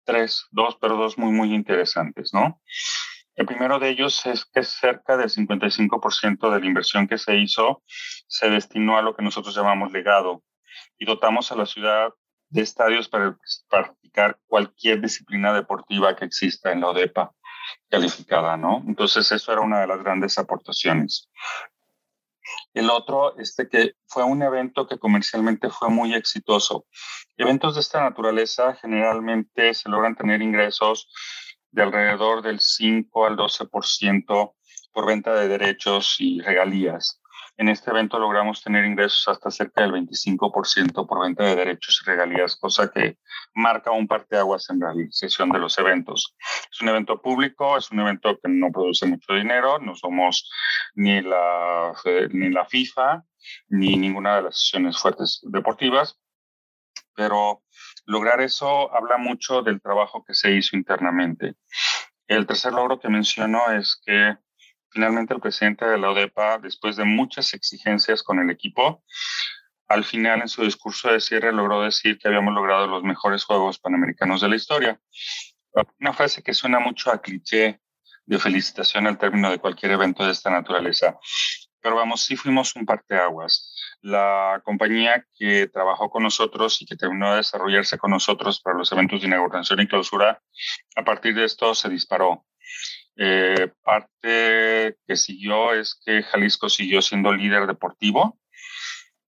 tres, 0.08 0.46
dos, 0.50 0.78
pero 0.80 0.96
dos 0.96 1.18
muy, 1.18 1.32
muy 1.32 1.54
interesantes, 1.54 2.32
¿no? 2.32 2.62
El 3.34 3.44
primero 3.44 3.78
de 3.78 3.90
ellos 3.90 4.24
es 4.24 4.46
que 4.46 4.62
cerca 4.62 5.18
del 5.18 5.28
55% 5.28 6.50
de 6.50 6.60
la 6.60 6.66
inversión 6.66 7.06
que 7.06 7.18
se 7.18 7.36
hizo 7.36 7.82
se 8.26 8.48
destinó 8.48 8.96
a 8.96 9.02
lo 9.02 9.14
que 9.14 9.22
nosotros 9.22 9.54
llamamos 9.54 9.92
legado 9.92 10.42
y 10.98 11.04
dotamos 11.04 11.52
a 11.52 11.56
la 11.56 11.66
ciudad 11.66 12.08
de 12.48 12.62
estadios 12.62 13.06
para 13.10 13.36
practicar 13.68 14.38
cualquier 14.46 15.02
disciplina 15.02 15.52
deportiva 15.52 16.16
que 16.16 16.24
exista 16.24 16.72
en 16.72 16.80
la 16.80 16.88
ODEPA 16.88 17.30
calificada, 17.90 18.56
¿no? 18.56 18.82
Entonces, 18.88 19.30
eso 19.30 19.52
era 19.52 19.60
una 19.60 19.82
de 19.82 19.88
las 19.88 20.02
grandes 20.02 20.38
aportaciones. 20.38 21.28
El 22.74 22.90
otro, 22.90 23.36
este 23.38 23.68
que 23.68 23.94
fue 24.06 24.24
un 24.24 24.42
evento 24.42 24.86
que 24.86 24.98
comercialmente 24.98 25.70
fue 25.70 25.88
muy 25.88 26.14
exitoso. 26.14 26.86
Eventos 27.36 27.74
de 27.74 27.80
esta 27.80 28.00
naturaleza 28.00 28.74
generalmente 28.74 29.74
se 29.74 29.88
logran 29.88 30.16
tener 30.16 30.42
ingresos 30.42 31.08
de 31.70 31.82
alrededor 31.82 32.42
del 32.42 32.60
5 32.60 33.26
al 33.26 33.36
12% 33.36 34.54
por 34.92 35.06
venta 35.06 35.34
de 35.34 35.48
derechos 35.48 36.16
y 36.18 36.40
regalías. 36.40 37.20
En 37.58 37.68
este 37.68 37.90
evento 37.90 38.20
logramos 38.20 38.62
tener 38.62 38.84
ingresos 38.84 39.26
hasta 39.26 39.50
cerca 39.50 39.82
del 39.82 39.90
25% 39.90 41.08
por 41.08 41.20
venta 41.20 41.42
de 41.42 41.56
derechos 41.56 42.00
y 42.00 42.08
regalías, 42.08 42.54
cosa 42.54 42.88
que 42.88 43.18
marca 43.52 43.90
un 43.90 44.06
parteaguas 44.06 44.70
en 44.70 44.78
la 44.78 44.92
realización 44.92 45.50
de 45.50 45.58
los 45.58 45.76
eventos. 45.76 46.36
Es 46.70 46.80
un 46.80 46.88
evento 46.88 47.20
público, 47.20 47.76
es 47.76 47.90
un 47.90 47.98
evento 47.98 48.38
que 48.40 48.48
no 48.48 48.70
produce 48.70 49.06
mucho 49.06 49.34
dinero, 49.34 49.80
no 49.80 49.96
somos 49.96 50.48
ni 50.94 51.20
la, 51.20 51.92
ni 52.30 52.48
la 52.50 52.64
FIFA 52.64 53.24
ni 53.68 53.96
ninguna 53.96 54.36
de 54.36 54.42
las 54.42 54.60
sesiones 54.60 54.96
fuertes 54.96 55.40
deportivas, 55.42 56.16
pero 57.16 57.64
lograr 58.06 58.40
eso 58.40 58.94
habla 58.94 59.18
mucho 59.18 59.62
del 59.62 59.80
trabajo 59.80 60.24
que 60.24 60.34
se 60.34 60.52
hizo 60.52 60.76
internamente. 60.76 61.56
El 62.28 62.46
tercer 62.46 62.72
logro 62.72 63.00
que 63.00 63.08
menciono 63.08 63.72
es 63.72 64.00
que 64.04 64.36
Finalmente, 64.90 65.34
el 65.34 65.40
presidente 65.40 65.84
de 65.84 65.98
la 65.98 66.10
ODEPA, 66.10 66.58
después 66.58 66.96
de 66.96 67.04
muchas 67.04 67.52
exigencias 67.54 68.22
con 68.22 68.38
el 68.38 68.50
equipo, 68.50 69.04
al 69.88 70.04
final 70.04 70.42
en 70.42 70.48
su 70.48 70.62
discurso 70.64 71.10
de 71.10 71.20
cierre 71.20 71.52
logró 71.52 71.82
decir 71.82 72.18
que 72.18 72.28
habíamos 72.28 72.54
logrado 72.54 72.86
los 72.86 73.02
mejores 73.02 73.44
Juegos 73.44 73.78
Panamericanos 73.78 74.40
de 74.40 74.48
la 74.48 74.56
historia. 74.56 75.00
Una 76.00 76.12
frase 76.12 76.42
que 76.42 76.54
suena 76.54 76.78
mucho 76.78 77.10
a 77.10 77.20
cliché 77.20 77.80
de 78.26 78.38
felicitación 78.38 79.06
al 79.06 79.16
término 79.16 79.50
de 79.50 79.58
cualquier 79.58 79.92
evento 79.92 80.24
de 80.24 80.32
esta 80.32 80.50
naturaleza. 80.50 81.18
Pero 81.80 81.96
vamos, 81.96 82.24
sí 82.24 82.36
fuimos 82.36 82.76
un 82.76 82.84
parteaguas. 82.84 83.74
La 84.02 84.60
compañía 84.64 85.24
que 85.38 85.68
trabajó 85.68 86.10
con 86.10 86.22
nosotros 86.22 86.82
y 86.82 86.86
que 86.86 86.96
terminó 86.96 87.30
de 87.30 87.38
desarrollarse 87.38 87.96
con 87.96 88.10
nosotros 88.10 88.60
para 88.60 88.76
los 88.76 88.92
eventos 88.92 89.20
de 89.20 89.28
inauguración 89.28 89.80
y 89.80 89.86
clausura, 89.86 90.42
a 90.96 91.04
partir 91.04 91.34
de 91.34 91.44
esto 91.44 91.74
se 91.74 91.88
disparó. 91.88 92.44
Eh, 93.20 93.72
parte 93.82 94.96
que 95.04 95.16
siguió 95.16 95.74
es 95.74 96.00
que 96.06 96.22
Jalisco 96.22 96.68
siguió 96.68 97.02
siendo 97.02 97.32
líder 97.32 97.66
deportivo 97.66 98.38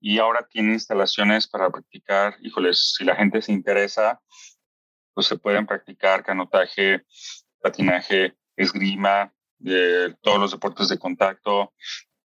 y 0.01 0.19
ahora 0.19 0.47
tiene 0.49 0.75
instalaciones 0.75 1.49
para 1.49 1.71
practicar, 1.71 2.37
híjoles, 2.41 2.95
si 2.97 3.05
la 3.05 3.17
gente 3.17 3.43
se 3.43 3.51
interesa, 3.51 4.21
pues 5.13 5.27
se 5.27 5.37
pueden 5.37 5.67
practicar 5.67 6.23
canotaje, 6.23 7.05
patinaje, 7.61 8.37
esgrima, 8.57 9.35
todos 10.23 10.39
los 10.39 10.53
deportes 10.53 10.89
de 10.89 10.99
contacto, 10.99 11.75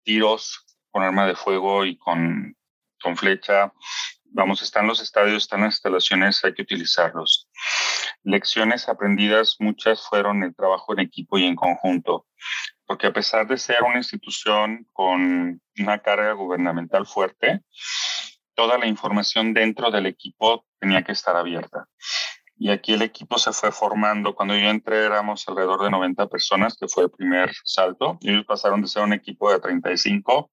tiros 0.03 0.63
con 0.91 1.01
arma 1.01 1.25
de 1.25 1.35
fuego 1.35 1.83
y 1.83 1.97
con, 1.97 2.55
con 3.01 3.17
flecha. 3.17 3.73
Vamos, 4.25 4.61
están 4.61 4.85
los 4.85 5.01
estadios, 5.01 5.43
están 5.43 5.61
las 5.61 5.73
instalaciones, 5.73 6.45
hay 6.45 6.53
que 6.53 6.61
utilizarlos. 6.61 7.49
Lecciones 8.25 8.89
aprendidas, 8.89 9.57
muchas 9.59 10.01
fueron 10.01 10.41
el 10.41 10.55
trabajo 10.55 10.93
en 10.93 10.99
equipo 10.99 11.37
y 11.37 11.45
en 11.45 11.55
conjunto, 11.55 12.25
porque 12.87 13.05
a 13.05 13.13
pesar 13.13 13.47
de 13.47 13.59
ser 13.59 13.83
una 13.83 13.97
institución 13.97 14.87
con 14.93 15.61
una 15.77 15.99
carga 15.99 16.33
gubernamental 16.33 17.05
fuerte, 17.05 17.61
toda 18.55 18.79
la 18.79 18.87
información 18.87 19.53
dentro 19.53 19.91
del 19.91 20.07
equipo 20.07 20.65
tenía 20.79 21.03
que 21.03 21.11
estar 21.11 21.35
abierta. 21.35 21.87
Y 22.57 22.71
aquí 22.71 22.93
el 22.93 23.03
equipo 23.03 23.37
se 23.37 23.51
fue 23.51 23.71
formando. 23.71 24.33
Cuando 24.33 24.55
yo 24.55 24.69
entré 24.69 25.05
éramos 25.05 25.47
alrededor 25.47 25.83
de 25.83 25.91
90 25.91 26.27
personas, 26.27 26.75
que 26.79 26.87
fue 26.87 27.03
el 27.03 27.11
primer 27.11 27.51
salto. 27.63 28.17
Ellos 28.21 28.45
pasaron 28.47 28.81
de 28.81 28.87
ser 28.87 29.03
un 29.03 29.13
equipo 29.13 29.51
de 29.51 29.59
35 29.59 30.51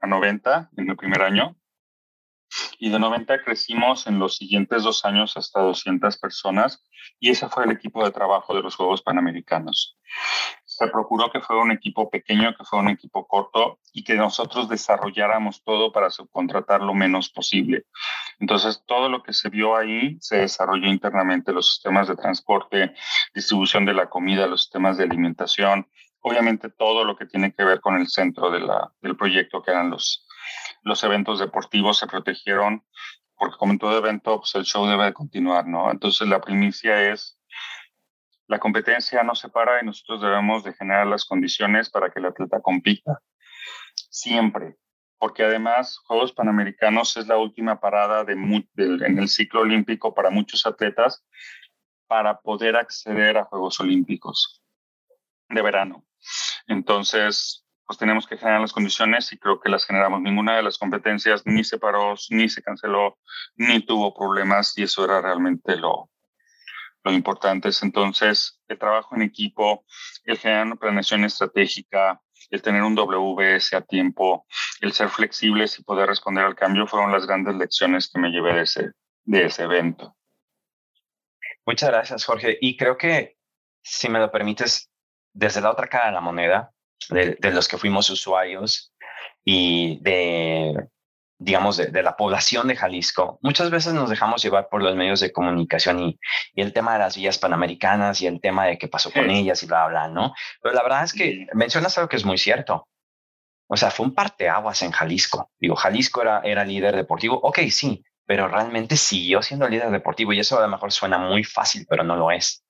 a 0.00 0.06
90 0.06 0.70
en 0.78 0.88
el 0.88 0.96
primer 0.96 1.20
año 1.20 1.56
y 2.78 2.90
de 2.90 2.98
90 2.98 3.42
crecimos 3.44 4.06
en 4.06 4.18
los 4.18 4.36
siguientes 4.36 4.82
dos 4.82 5.04
años 5.04 5.36
hasta 5.36 5.60
200 5.60 6.18
personas 6.18 6.84
y 7.18 7.30
ese 7.30 7.48
fue 7.48 7.64
el 7.64 7.72
equipo 7.72 8.04
de 8.04 8.10
trabajo 8.10 8.54
de 8.54 8.62
los 8.62 8.76
Juegos 8.76 9.02
Panamericanos. 9.02 9.96
Se 10.64 10.86
procuró 10.88 11.30
que 11.30 11.40
fuera 11.40 11.62
un 11.62 11.70
equipo 11.70 12.10
pequeño, 12.10 12.54
que 12.56 12.64
fuera 12.64 12.84
un 12.84 12.90
equipo 12.90 13.26
corto 13.26 13.78
y 13.92 14.04
que 14.04 14.14
nosotros 14.14 14.68
desarrolláramos 14.68 15.62
todo 15.64 15.92
para 15.92 16.10
subcontratar 16.10 16.80
lo 16.82 16.94
menos 16.94 17.30
posible. 17.30 17.84
Entonces, 18.38 18.82
todo 18.86 19.08
lo 19.08 19.22
que 19.22 19.32
se 19.32 19.48
vio 19.48 19.76
ahí 19.76 20.16
se 20.20 20.38
desarrolló 20.38 20.88
internamente, 20.88 21.52
los 21.52 21.74
sistemas 21.74 22.08
de 22.08 22.16
transporte, 22.16 22.94
distribución 23.34 23.84
de 23.84 23.94
la 23.94 24.08
comida, 24.08 24.46
los 24.46 24.62
sistemas 24.62 24.96
de 24.96 25.04
alimentación, 25.04 25.86
obviamente 26.20 26.70
todo 26.70 27.04
lo 27.04 27.16
que 27.16 27.26
tiene 27.26 27.52
que 27.52 27.64
ver 27.64 27.80
con 27.80 27.96
el 27.96 28.08
centro 28.08 28.50
del 28.50 29.16
proyecto, 29.16 29.62
que 29.62 29.70
eran 29.70 29.90
los, 29.90 30.26
los 30.82 31.02
eventos 31.04 31.38
deportivos 31.38 31.98
se 31.98 32.06
protegieron, 32.06 32.84
porque 33.36 33.56
como 33.56 33.72
en 33.72 33.78
todo 33.78 33.98
evento, 33.98 34.38
pues 34.38 34.54
el 34.54 34.64
show 34.64 34.86
debe 34.86 35.12
continuar, 35.12 35.66
¿no? 35.66 35.90
Entonces 35.90 36.28
la 36.28 36.40
primicia 36.40 37.12
es, 37.12 37.38
la 38.46 38.58
competencia 38.58 39.22
no 39.22 39.34
se 39.34 39.48
para 39.48 39.80
y 39.80 39.86
nosotros 39.86 40.20
debemos 40.20 40.64
de 40.64 40.74
generar 40.74 41.06
las 41.06 41.24
condiciones 41.24 41.90
para 41.90 42.10
que 42.10 42.20
el 42.20 42.26
atleta 42.26 42.60
compita, 42.60 43.20
siempre, 44.10 44.76
porque 45.18 45.44
además 45.44 45.98
Juegos 46.04 46.32
Panamericanos 46.32 47.16
es 47.16 47.28
la 47.28 47.38
última 47.38 47.80
parada 47.80 48.24
de, 48.24 48.32
en 48.32 49.18
el 49.18 49.28
ciclo 49.28 49.60
olímpico 49.60 50.14
para 50.14 50.30
muchos 50.30 50.66
atletas 50.66 51.24
para 52.08 52.40
poder 52.40 52.76
acceder 52.76 53.38
a 53.38 53.44
Juegos 53.44 53.80
Olímpicos 53.80 54.62
de 55.48 55.62
verano. 55.62 56.04
Entonces, 56.66 57.61
pues 57.92 57.98
tenemos 57.98 58.26
que 58.26 58.38
generar 58.38 58.62
las 58.62 58.72
condiciones 58.72 59.30
y 59.34 59.38
creo 59.38 59.60
que 59.60 59.68
las 59.68 59.84
generamos. 59.84 60.22
Ninguna 60.22 60.56
de 60.56 60.62
las 60.62 60.78
competencias 60.78 61.42
ni 61.44 61.62
se 61.62 61.76
paró, 61.76 62.14
ni 62.30 62.48
se 62.48 62.62
canceló, 62.62 63.18
ni 63.56 63.84
tuvo 63.84 64.14
problemas 64.14 64.72
y 64.78 64.84
eso 64.84 65.04
era 65.04 65.20
realmente 65.20 65.76
lo, 65.76 66.08
lo 67.04 67.12
importante. 67.12 67.68
Entonces, 67.82 68.62
el 68.68 68.78
trabajo 68.78 69.14
en 69.14 69.20
equipo, 69.20 69.84
el 70.24 70.38
generar 70.38 70.68
una 70.68 70.76
planeación 70.76 71.22
estratégica, 71.24 72.18
el 72.48 72.62
tener 72.62 72.82
un 72.82 72.94
WS 72.94 73.76
a 73.76 73.82
tiempo, 73.82 74.46
el 74.80 74.94
ser 74.94 75.10
flexibles 75.10 75.78
y 75.78 75.82
poder 75.82 76.08
responder 76.08 76.46
al 76.46 76.54
cambio 76.54 76.86
fueron 76.86 77.12
las 77.12 77.26
grandes 77.26 77.56
lecciones 77.56 78.10
que 78.10 78.18
me 78.18 78.30
llevé 78.30 78.54
de 78.54 78.62
ese, 78.62 78.92
de 79.24 79.44
ese 79.44 79.64
evento. 79.64 80.16
Muchas 81.66 81.90
gracias, 81.90 82.24
Jorge. 82.24 82.56
Y 82.58 82.74
creo 82.78 82.96
que, 82.96 83.36
si 83.82 84.08
me 84.08 84.18
lo 84.18 84.30
permites, 84.30 84.90
desde 85.34 85.60
la 85.60 85.70
otra 85.70 85.88
cara 85.88 86.06
de 86.06 86.12
la 86.12 86.22
moneda, 86.22 86.72
de, 87.10 87.36
los 87.50 87.68
que 87.68 87.78
fuimos 87.78 88.08
usuarios 88.10 88.92
y 89.44 89.98
de, 90.02 90.88
digamos, 91.38 91.76
de, 91.76 92.02
la 92.02 92.16
población 92.16 92.68
de 92.68 92.76
Jalisco, 92.76 93.38
muchas 93.42 93.70
veces 93.70 93.94
nos 93.94 94.10
dejamos 94.10 94.42
llevar 94.42 94.68
por 94.68 94.82
los 94.82 94.94
medios 94.96 95.20
de 95.20 95.32
comunicación 95.32 96.00
y, 96.00 96.18
el 96.54 96.72
tema 96.72 96.94
de 96.94 97.00
las 97.00 97.16
vías 97.16 97.38
panamericanas 97.38 98.20
y 98.20 98.26
el 98.26 98.40
tema 98.40 98.66
de 98.66 98.78
qué 98.78 98.88
pasó 98.88 99.10
con 99.10 99.30
ellas 99.30 99.62
y 99.62 99.66
bla, 99.66 99.88
bla, 99.88 100.08
¿no? 100.08 100.34
Pero 100.60 100.74
la 100.74 100.82
verdad 100.82 101.04
es 101.04 101.12
que 101.12 101.46
mencionas 101.54 101.96
algo 101.98 102.08
que 102.08 102.16
es 102.16 102.24
muy 102.24 102.38
cierto. 102.38 102.88
O 103.68 103.76
sea, 103.76 103.90
fue 103.90 104.06
un 104.06 104.14
parteaguas 104.14 104.82
en 104.82 104.90
Jalisco. 104.90 105.50
Digo, 105.58 105.76
Jalisco 105.76 106.20
era, 106.20 106.40
era 106.44 106.64
líder 106.64 106.94
deportivo. 106.94 107.40
Ok, 107.42 107.60
sí, 107.70 108.04
pero 108.26 108.48
realmente 108.48 108.96
siguió 108.96 109.42
siendo 109.42 109.68
líder 109.68 109.90
deportivo 109.90 110.32
y 110.32 110.40
eso 110.40 110.58
a 110.58 110.62
lo 110.62 110.68
mejor 110.68 110.92
suena 110.92 111.18
muy 111.18 111.44
fácil, 111.44 111.86
pero 111.88 112.04
no 112.04 112.16
lo 112.16 112.30
es. 112.30 112.64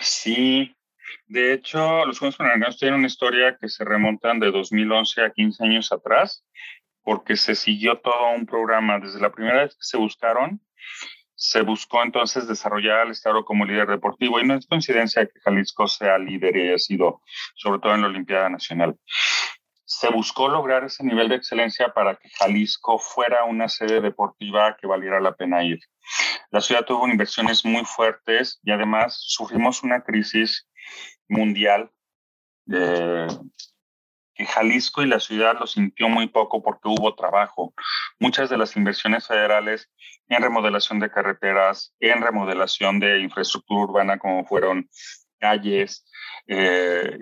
Sí, 0.00 0.75
de 1.26 1.52
hecho, 1.52 2.04
los 2.06 2.18
Juegos 2.18 2.36
Panamericanos 2.36 2.78
tienen 2.78 2.98
una 2.98 3.08
historia 3.08 3.56
que 3.60 3.68
se 3.68 3.84
remontan 3.84 4.38
de 4.38 4.50
2011 4.50 5.22
a 5.22 5.30
15 5.30 5.64
años 5.64 5.92
atrás, 5.92 6.44
porque 7.02 7.36
se 7.36 7.54
siguió 7.54 7.98
todo 7.98 8.30
un 8.34 8.46
programa. 8.46 8.98
Desde 9.00 9.20
la 9.20 9.32
primera 9.32 9.62
vez 9.62 9.74
que 9.74 9.82
se 9.82 9.96
buscaron, 9.96 10.60
se 11.34 11.62
buscó 11.62 12.02
entonces 12.02 12.48
desarrollar 12.48 13.00
al 13.00 13.10
Estado 13.10 13.44
como 13.44 13.64
líder 13.64 13.88
deportivo. 13.88 14.40
Y 14.40 14.46
no 14.46 14.54
es 14.54 14.66
coincidencia 14.66 15.26
que 15.26 15.40
Jalisco 15.40 15.86
sea 15.86 16.18
líder 16.18 16.56
y 16.56 16.68
haya 16.68 16.78
sido, 16.78 17.20
sobre 17.54 17.80
todo 17.80 17.94
en 17.94 18.02
la 18.02 18.08
Olimpiada 18.08 18.48
Nacional. 18.48 18.96
Se 19.84 20.08
buscó 20.10 20.48
lograr 20.48 20.84
ese 20.84 21.04
nivel 21.04 21.28
de 21.28 21.36
excelencia 21.36 21.92
para 21.92 22.16
que 22.16 22.28
Jalisco 22.30 22.98
fuera 22.98 23.44
una 23.44 23.68
sede 23.68 24.00
deportiva 24.00 24.76
que 24.76 24.86
valiera 24.86 25.20
la 25.20 25.34
pena 25.34 25.62
ir. 25.64 25.78
La 26.50 26.60
ciudad 26.60 26.84
tuvo 26.84 27.08
inversiones 27.08 27.64
muy 27.64 27.84
fuertes 27.84 28.60
y 28.62 28.70
además 28.70 29.16
sufrimos 29.20 29.82
una 29.82 30.02
crisis 30.02 30.68
mundial 31.28 31.90
eh, 32.72 33.26
que 34.34 34.44
Jalisco 34.44 35.02
y 35.02 35.06
la 35.06 35.18
ciudad 35.18 35.56
lo 35.58 35.66
sintió 35.66 36.08
muy 36.08 36.28
poco 36.28 36.62
porque 36.62 36.88
hubo 36.88 37.14
trabajo. 37.14 37.72
Muchas 38.18 38.50
de 38.50 38.58
las 38.58 38.76
inversiones 38.76 39.26
federales 39.26 39.90
en 40.28 40.42
remodelación 40.42 41.00
de 41.00 41.10
carreteras, 41.10 41.94
en 42.00 42.20
remodelación 42.20 43.00
de 43.00 43.20
infraestructura 43.20 43.84
urbana 43.84 44.18
como 44.18 44.44
fueron 44.44 44.88
calles, 45.38 46.06
eh, 46.46 47.18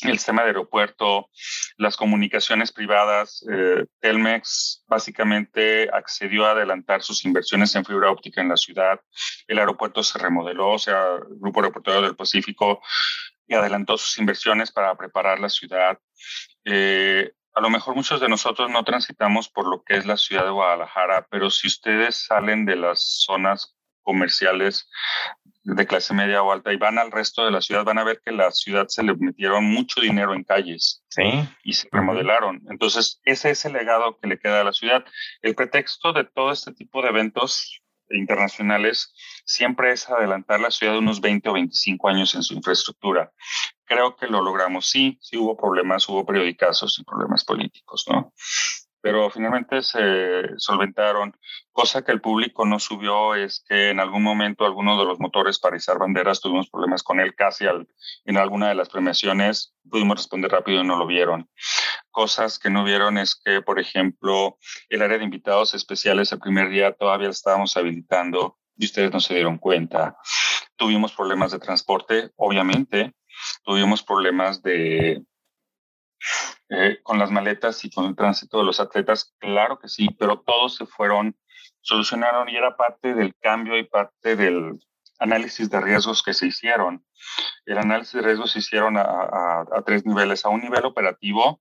el 0.00 0.18
sistema 0.18 0.42
de 0.42 0.48
aeropuerto, 0.48 1.30
las 1.76 1.96
comunicaciones 1.96 2.72
privadas. 2.72 3.44
Eh, 3.50 3.86
Telmex 4.00 4.84
básicamente 4.86 5.88
accedió 5.92 6.46
a 6.46 6.50
adelantar 6.50 7.02
sus 7.02 7.24
inversiones 7.24 7.74
en 7.74 7.84
fibra 7.84 8.10
óptica 8.10 8.40
en 8.40 8.48
la 8.48 8.56
ciudad. 8.56 9.00
El 9.46 9.58
aeropuerto 9.58 10.02
se 10.02 10.18
remodeló, 10.18 10.72
o 10.72 10.78
sea, 10.78 11.14
el 11.14 11.38
Grupo 11.38 11.60
Aeroportuario 11.60 12.02
del 12.02 12.16
Pacífico 12.16 12.82
y 13.46 13.54
adelantó 13.54 13.96
sus 13.96 14.18
inversiones 14.18 14.70
para 14.72 14.94
preparar 14.96 15.40
la 15.40 15.48
ciudad. 15.48 15.98
Eh, 16.64 17.32
a 17.54 17.60
lo 17.60 17.70
mejor 17.70 17.94
muchos 17.94 18.20
de 18.20 18.28
nosotros 18.28 18.70
no 18.70 18.84
transitamos 18.84 19.48
por 19.48 19.66
lo 19.66 19.82
que 19.82 19.96
es 19.96 20.04
la 20.04 20.18
ciudad 20.18 20.44
de 20.44 20.50
Guadalajara, 20.50 21.26
pero 21.30 21.48
si 21.48 21.68
ustedes 21.68 22.26
salen 22.26 22.66
de 22.66 22.76
las 22.76 23.00
zonas 23.24 23.74
comerciales 24.02 24.88
de 25.74 25.86
clase 25.86 26.14
media 26.14 26.42
o 26.42 26.52
alta 26.52 26.72
y 26.72 26.76
van 26.76 26.98
al 26.98 27.10
resto 27.10 27.44
de 27.44 27.50
la 27.50 27.60
ciudad, 27.60 27.84
van 27.84 27.98
a 27.98 28.04
ver 28.04 28.20
que 28.24 28.30
la 28.30 28.52
ciudad 28.52 28.86
se 28.88 29.02
le 29.02 29.16
metieron 29.16 29.64
mucho 29.64 30.00
dinero 30.00 30.32
en 30.32 30.44
calles 30.44 31.02
y 31.64 31.72
se 31.72 31.88
remodelaron. 31.90 32.62
Entonces, 32.70 33.20
ese 33.24 33.50
es 33.50 33.64
el 33.64 33.72
legado 33.72 34.16
que 34.18 34.28
le 34.28 34.38
queda 34.38 34.60
a 34.60 34.64
la 34.64 34.72
ciudad. 34.72 35.04
El 35.42 35.56
pretexto 35.56 36.12
de 36.12 36.24
todo 36.24 36.52
este 36.52 36.72
tipo 36.72 37.02
de 37.02 37.08
eventos 37.08 37.82
internacionales 38.10 39.12
siempre 39.44 39.90
es 39.90 40.08
adelantar 40.08 40.60
la 40.60 40.70
ciudad 40.70 40.98
unos 40.98 41.20
20 41.20 41.48
o 41.48 41.54
25 41.54 42.08
años 42.08 42.34
en 42.36 42.44
su 42.44 42.54
infraestructura. 42.54 43.32
Creo 43.84 44.14
que 44.14 44.28
lo 44.28 44.42
logramos. 44.42 44.88
Sí, 44.88 45.18
sí 45.20 45.36
hubo 45.36 45.56
problemas, 45.56 46.08
hubo 46.08 46.24
periodicazos 46.24 46.96
y 47.00 47.04
problemas 47.04 47.44
políticos, 47.44 48.04
¿no? 48.08 48.32
Pero 49.06 49.30
finalmente 49.30 49.82
se 49.82 50.58
solventaron. 50.58 51.32
Cosa 51.70 52.02
que 52.02 52.10
el 52.10 52.20
público 52.20 52.66
no 52.66 52.80
subió 52.80 53.36
es 53.36 53.64
que 53.68 53.90
en 53.90 54.00
algún 54.00 54.24
momento 54.24 54.64
alguno 54.64 54.98
de 54.98 55.04
los 55.04 55.20
motores 55.20 55.60
para 55.60 55.76
izar 55.76 55.96
banderas 55.96 56.40
tuvimos 56.40 56.68
problemas 56.68 57.04
con 57.04 57.20
él 57.20 57.36
casi 57.36 57.68
al, 57.68 57.86
en 58.24 58.36
alguna 58.36 58.68
de 58.68 58.74
las 58.74 58.88
premiaciones. 58.88 59.76
Pudimos 59.88 60.16
responder 60.16 60.50
rápido 60.50 60.80
y 60.80 60.84
no 60.84 60.98
lo 60.98 61.06
vieron. 61.06 61.48
Cosas 62.10 62.58
que 62.58 62.68
no 62.68 62.82
vieron 62.82 63.16
es 63.16 63.36
que, 63.36 63.62
por 63.62 63.78
ejemplo, 63.78 64.58
el 64.88 65.02
área 65.02 65.18
de 65.18 65.24
invitados 65.24 65.74
especiales 65.74 66.32
el 66.32 66.40
primer 66.40 66.68
día 66.68 66.90
todavía 66.90 67.28
estábamos 67.28 67.76
habilitando 67.76 68.58
y 68.76 68.86
ustedes 68.86 69.12
no 69.12 69.20
se 69.20 69.34
dieron 69.34 69.58
cuenta. 69.58 70.16
Tuvimos 70.74 71.12
problemas 71.12 71.52
de 71.52 71.60
transporte, 71.60 72.32
obviamente. 72.34 73.14
Tuvimos 73.62 74.02
problemas 74.02 74.64
de 74.64 75.22
eh, 76.68 76.98
con 77.02 77.18
las 77.18 77.30
maletas 77.30 77.84
y 77.84 77.90
con 77.90 78.06
el 78.06 78.16
tránsito 78.16 78.58
de 78.58 78.64
los 78.64 78.80
atletas, 78.80 79.34
claro 79.38 79.78
que 79.78 79.88
sí, 79.88 80.08
pero 80.18 80.40
todos 80.40 80.76
se 80.76 80.86
fueron, 80.86 81.36
solucionaron 81.80 82.48
y 82.48 82.56
era 82.56 82.76
parte 82.76 83.14
del 83.14 83.34
cambio 83.36 83.78
y 83.78 83.84
parte 83.84 84.36
del 84.36 84.78
análisis 85.18 85.70
de 85.70 85.80
riesgos 85.80 86.22
que 86.22 86.34
se 86.34 86.46
hicieron. 86.46 87.04
El 87.64 87.78
análisis 87.78 88.14
de 88.14 88.22
riesgos 88.22 88.52
se 88.52 88.58
hicieron 88.58 88.96
a, 88.96 89.64
tres 89.84 90.04
niveles, 90.04 90.44
a 90.44 90.48
un 90.48 90.60
nivel 90.60 90.84
operativo, 90.84 91.60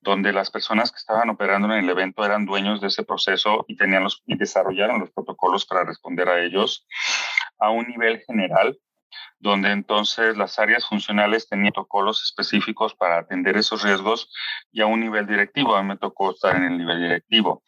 donde 0.00 0.32
las 0.32 0.50
personas 0.50 0.92
que 0.92 0.98
estaban 0.98 1.28
operando 1.28 1.68
en 1.68 1.84
el 1.84 1.90
evento 1.90 2.24
eran 2.24 2.46
dueños 2.46 2.80
de 2.80 2.88
ese 2.88 3.02
proceso 3.02 3.64
y 3.68 3.76
tenían 3.76 4.04
los 4.04 4.22
y 4.26 4.36
desarrollaron 4.36 5.00
los 5.00 5.10
protocolos 5.10 5.66
para 5.66 5.84
responder 5.84 6.28
a 6.28 6.42
ellos, 6.44 6.86
a 7.58 7.70
un 7.70 7.86
nivel 7.86 8.20
general, 8.20 8.78
donde 9.38 9.70
entonces 9.70 10.36
las 10.36 10.58
áreas 10.58 10.86
funcionales 10.86 11.48
tenían 11.48 11.72
protocolos 11.72 12.22
específicos 12.24 12.94
para 12.94 13.18
atender 13.18 13.56
esos 13.56 13.82
riesgos 13.82 14.32
y 14.72 14.80
a 14.80 14.86
un 14.86 15.00
nivel 15.00 15.26
directivo. 15.26 15.76
A 15.76 15.82
mí 15.82 15.88
me 15.88 15.96
tocó 15.96 16.32
estar 16.32 16.56
en 16.56 16.64
el 16.64 16.78
nivel 16.78 17.00
directivo, 17.00 17.62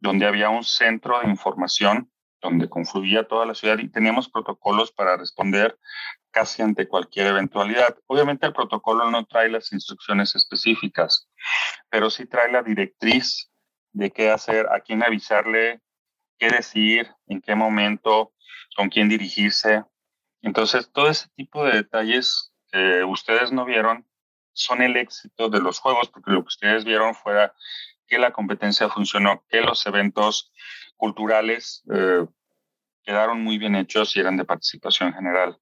donde 0.00 0.26
había 0.26 0.50
un 0.50 0.64
centro 0.64 1.20
de 1.20 1.28
información 1.28 2.10
donde 2.40 2.68
confluía 2.68 3.28
toda 3.28 3.46
la 3.46 3.54
ciudad 3.54 3.78
y 3.78 3.88
teníamos 3.88 4.28
protocolos 4.28 4.90
para 4.90 5.16
responder 5.16 5.78
casi 6.32 6.60
ante 6.62 6.88
cualquier 6.88 7.28
eventualidad. 7.28 7.96
Obviamente 8.06 8.46
el 8.46 8.52
protocolo 8.52 9.08
no 9.10 9.24
trae 9.26 9.48
las 9.48 9.72
instrucciones 9.72 10.34
específicas, 10.34 11.28
pero 11.88 12.10
sí 12.10 12.26
trae 12.26 12.50
la 12.50 12.62
directriz 12.62 13.50
de 13.92 14.10
qué 14.10 14.30
hacer, 14.30 14.66
a 14.72 14.80
quién 14.80 15.04
avisarle, 15.04 15.80
qué 16.38 16.50
decir, 16.50 17.08
en 17.28 17.40
qué 17.40 17.54
momento, 17.54 18.32
con 18.74 18.88
quién 18.88 19.08
dirigirse, 19.08 19.84
entonces, 20.42 20.90
todo 20.92 21.08
ese 21.08 21.28
tipo 21.36 21.64
de 21.64 21.72
detalles 21.72 22.52
que 22.70 23.04
ustedes 23.04 23.52
no 23.52 23.64
vieron 23.64 24.06
son 24.52 24.82
el 24.82 24.96
éxito 24.96 25.48
de 25.48 25.60
los 25.60 25.78
juegos, 25.78 26.08
porque 26.08 26.32
lo 26.32 26.42
que 26.42 26.48
ustedes 26.48 26.84
vieron 26.84 27.14
fue 27.14 27.50
que 28.06 28.18
la 28.18 28.32
competencia 28.32 28.88
funcionó, 28.88 29.44
que 29.48 29.60
los 29.60 29.86
eventos 29.86 30.52
culturales 30.96 31.82
eh, 31.94 32.26
quedaron 33.04 33.42
muy 33.42 33.58
bien 33.58 33.76
hechos 33.76 34.14
y 34.16 34.20
eran 34.20 34.36
de 34.36 34.44
participación 34.44 35.14
general. 35.14 35.58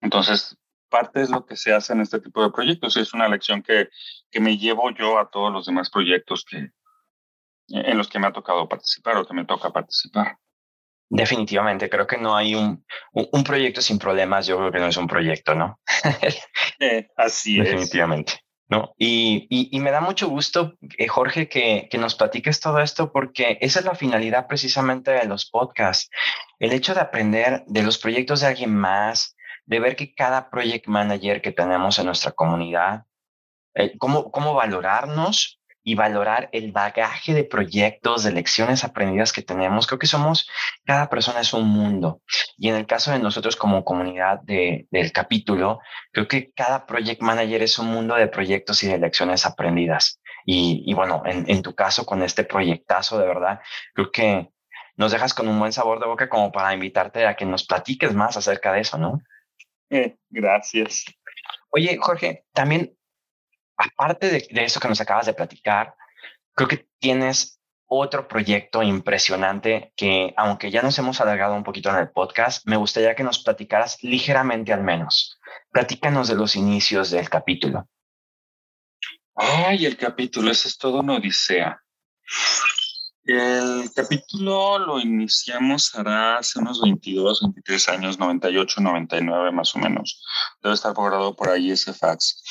Entonces, 0.00 0.56
parte 0.88 1.22
es 1.22 1.30
lo 1.30 1.44
que 1.44 1.56
se 1.56 1.72
hace 1.72 1.92
en 1.92 2.00
este 2.00 2.20
tipo 2.20 2.42
de 2.42 2.50
proyectos 2.50 2.96
y 2.96 3.00
es 3.00 3.14
una 3.14 3.28
lección 3.28 3.62
que, 3.62 3.90
que 4.30 4.40
me 4.40 4.56
llevo 4.56 4.90
yo 4.90 5.18
a 5.18 5.30
todos 5.30 5.52
los 5.52 5.66
demás 5.66 5.90
proyectos 5.90 6.44
que, 6.44 6.70
en 7.68 7.98
los 7.98 8.08
que 8.08 8.18
me 8.18 8.26
ha 8.26 8.32
tocado 8.32 8.68
participar 8.68 9.16
o 9.16 9.26
que 9.26 9.34
me 9.34 9.44
toca 9.44 9.70
participar. 9.70 10.38
Definitivamente, 11.14 11.88
creo 11.88 12.08
que 12.08 12.18
no 12.18 12.34
hay 12.34 12.56
un, 12.56 12.84
un, 13.12 13.44
proyecto 13.44 13.80
sin 13.80 14.00
problemas, 14.00 14.48
yo 14.48 14.58
creo 14.58 14.72
que 14.72 14.80
no 14.80 14.88
es 14.88 14.96
un 14.96 15.06
proyecto, 15.06 15.54
¿no? 15.54 15.78
Eh, 16.80 17.06
así 17.16 17.60
es. 17.60 17.66
Definitivamente. 17.66 18.40
¿no? 18.68 18.94
Y, 18.98 19.46
y, 19.48 19.78
me 19.78 19.92
da 19.92 20.00
mucho 20.00 20.28
gusto, 20.28 20.74
eh, 20.98 21.06
Jorge, 21.06 21.48
que, 21.48 21.86
que, 21.88 21.98
nos 21.98 22.16
platiques 22.16 22.58
todo 22.58 22.80
esto 22.80 23.12
porque 23.12 23.58
esa 23.60 23.78
es 23.78 23.84
la 23.84 23.94
finalidad 23.94 24.48
precisamente 24.48 25.12
de 25.12 25.26
los 25.26 25.48
podcasts. 25.48 26.10
El 26.58 26.72
hecho 26.72 26.94
de 26.94 27.00
aprender 27.00 27.62
de 27.68 27.82
los 27.82 27.98
proyectos 27.98 28.40
de 28.40 28.48
alguien 28.48 28.74
más, 28.74 29.36
de 29.66 29.78
ver 29.78 29.94
que 29.94 30.14
cada 30.14 30.50
project 30.50 30.88
manager 30.88 31.40
que 31.42 31.52
tenemos 31.52 31.98
en 31.98 32.06
nuestra 32.06 32.32
comunidad, 32.32 33.04
eh, 33.74 33.96
cómo, 33.98 34.32
cómo 34.32 34.54
valorarnos 34.54 35.60
y 35.84 35.94
valorar 35.94 36.48
el 36.52 36.72
bagaje 36.72 37.34
de 37.34 37.44
proyectos, 37.44 38.24
de 38.24 38.32
lecciones 38.32 38.82
aprendidas 38.82 39.32
que 39.32 39.42
tenemos. 39.42 39.86
Creo 39.86 39.98
que 39.98 40.06
somos, 40.06 40.48
cada 40.84 41.08
persona 41.10 41.40
es 41.40 41.52
un 41.52 41.68
mundo. 41.68 42.22
Y 42.56 42.70
en 42.70 42.76
el 42.76 42.86
caso 42.86 43.12
de 43.12 43.18
nosotros 43.18 43.54
como 43.54 43.84
comunidad 43.84 44.40
de, 44.40 44.88
del 44.90 45.12
capítulo, 45.12 45.80
creo 46.10 46.26
que 46.26 46.50
cada 46.52 46.86
project 46.86 47.20
manager 47.20 47.62
es 47.62 47.78
un 47.78 47.88
mundo 47.88 48.14
de 48.16 48.26
proyectos 48.26 48.82
y 48.82 48.88
de 48.88 48.98
lecciones 48.98 49.44
aprendidas. 49.44 50.20
Y, 50.46 50.92
bueno, 50.94 51.22
en, 51.24 51.48
en 51.48 51.62
tu 51.62 51.74
caso, 51.74 52.04
con 52.04 52.22
este 52.22 52.44
proyectazo, 52.44 53.18
de 53.18 53.26
verdad, 53.26 53.60
creo 53.94 54.10
que 54.10 54.50
nos 54.96 55.12
dejas 55.12 55.34
con 55.34 55.48
un 55.48 55.58
buen 55.58 55.72
sabor 55.72 56.00
de 56.00 56.06
boca 56.06 56.28
como 56.28 56.52
para 56.52 56.74
invitarte 56.74 57.26
a 57.26 57.34
que 57.34 57.46
nos 57.46 57.66
platiques 57.66 58.14
más 58.14 58.36
acerca 58.36 58.72
de 58.72 58.80
eso, 58.80 58.98
¿no? 58.98 59.20
Eh, 59.90 60.16
gracias. 60.30 61.04
Oye, 61.70 61.98
Jorge, 62.00 62.44
también, 62.52 62.96
aparte 63.76 64.30
de, 64.30 64.64
eso 64.64 64.80
que 64.80 64.88
nos 64.88 65.00
acabas 65.00 65.26
de 65.26 65.34
platicar, 65.34 65.94
creo 66.54 66.68
que 66.68 66.88
tienes 66.98 67.60
otro 67.86 68.26
proyecto 68.26 68.82
impresionante 68.82 69.92
que, 69.96 70.32
aunque 70.36 70.70
ya 70.70 70.82
nos 70.82 70.98
hemos 70.98 71.20
alargado 71.20 71.54
un 71.54 71.64
poquito 71.64 71.90
en 71.90 71.96
el 71.96 72.10
podcast, 72.10 72.66
me 72.66 72.76
gustaría 72.76 73.14
que 73.14 73.24
nos 73.24 73.42
platicaras 73.42 74.02
ligeramente 74.02 74.72
al 74.72 74.82
menos. 74.82 75.38
Platícanos 75.70 76.28
de 76.28 76.34
los 76.34 76.56
inicios 76.56 77.10
del 77.10 77.28
capítulo. 77.28 77.88
Ay, 79.36 79.86
el 79.86 79.96
capítulo, 79.96 80.50
ese 80.50 80.68
es 80.68 80.78
todo 80.78 81.00
una 81.00 81.14
odisea. 81.14 81.82
El 83.26 83.90
capítulo 83.94 84.78
lo 84.78 85.00
iniciamos 85.00 85.94
hará 85.94 86.36
hace 86.36 86.58
unos 86.58 86.82
22, 86.82 87.40
23 87.40 87.88
años, 87.88 88.18
98, 88.18 88.82
99 88.82 89.50
más 89.50 89.74
o 89.74 89.78
menos. 89.78 90.22
Debe 90.62 90.74
estar 90.74 90.92
programado 90.92 91.34
por 91.34 91.48
ahí 91.48 91.70
ese 91.70 91.94
fax. 91.94 92.42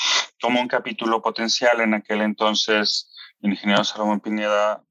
Como 0.42 0.60
un 0.60 0.68
capítulo 0.68 1.22
potencial 1.22 1.80
en 1.82 1.94
aquel 1.94 2.22
entonces, 2.22 3.12
el 3.42 3.52
ingeniero 3.52 3.84
Salomón 3.84 4.20
Pineda 4.20 4.84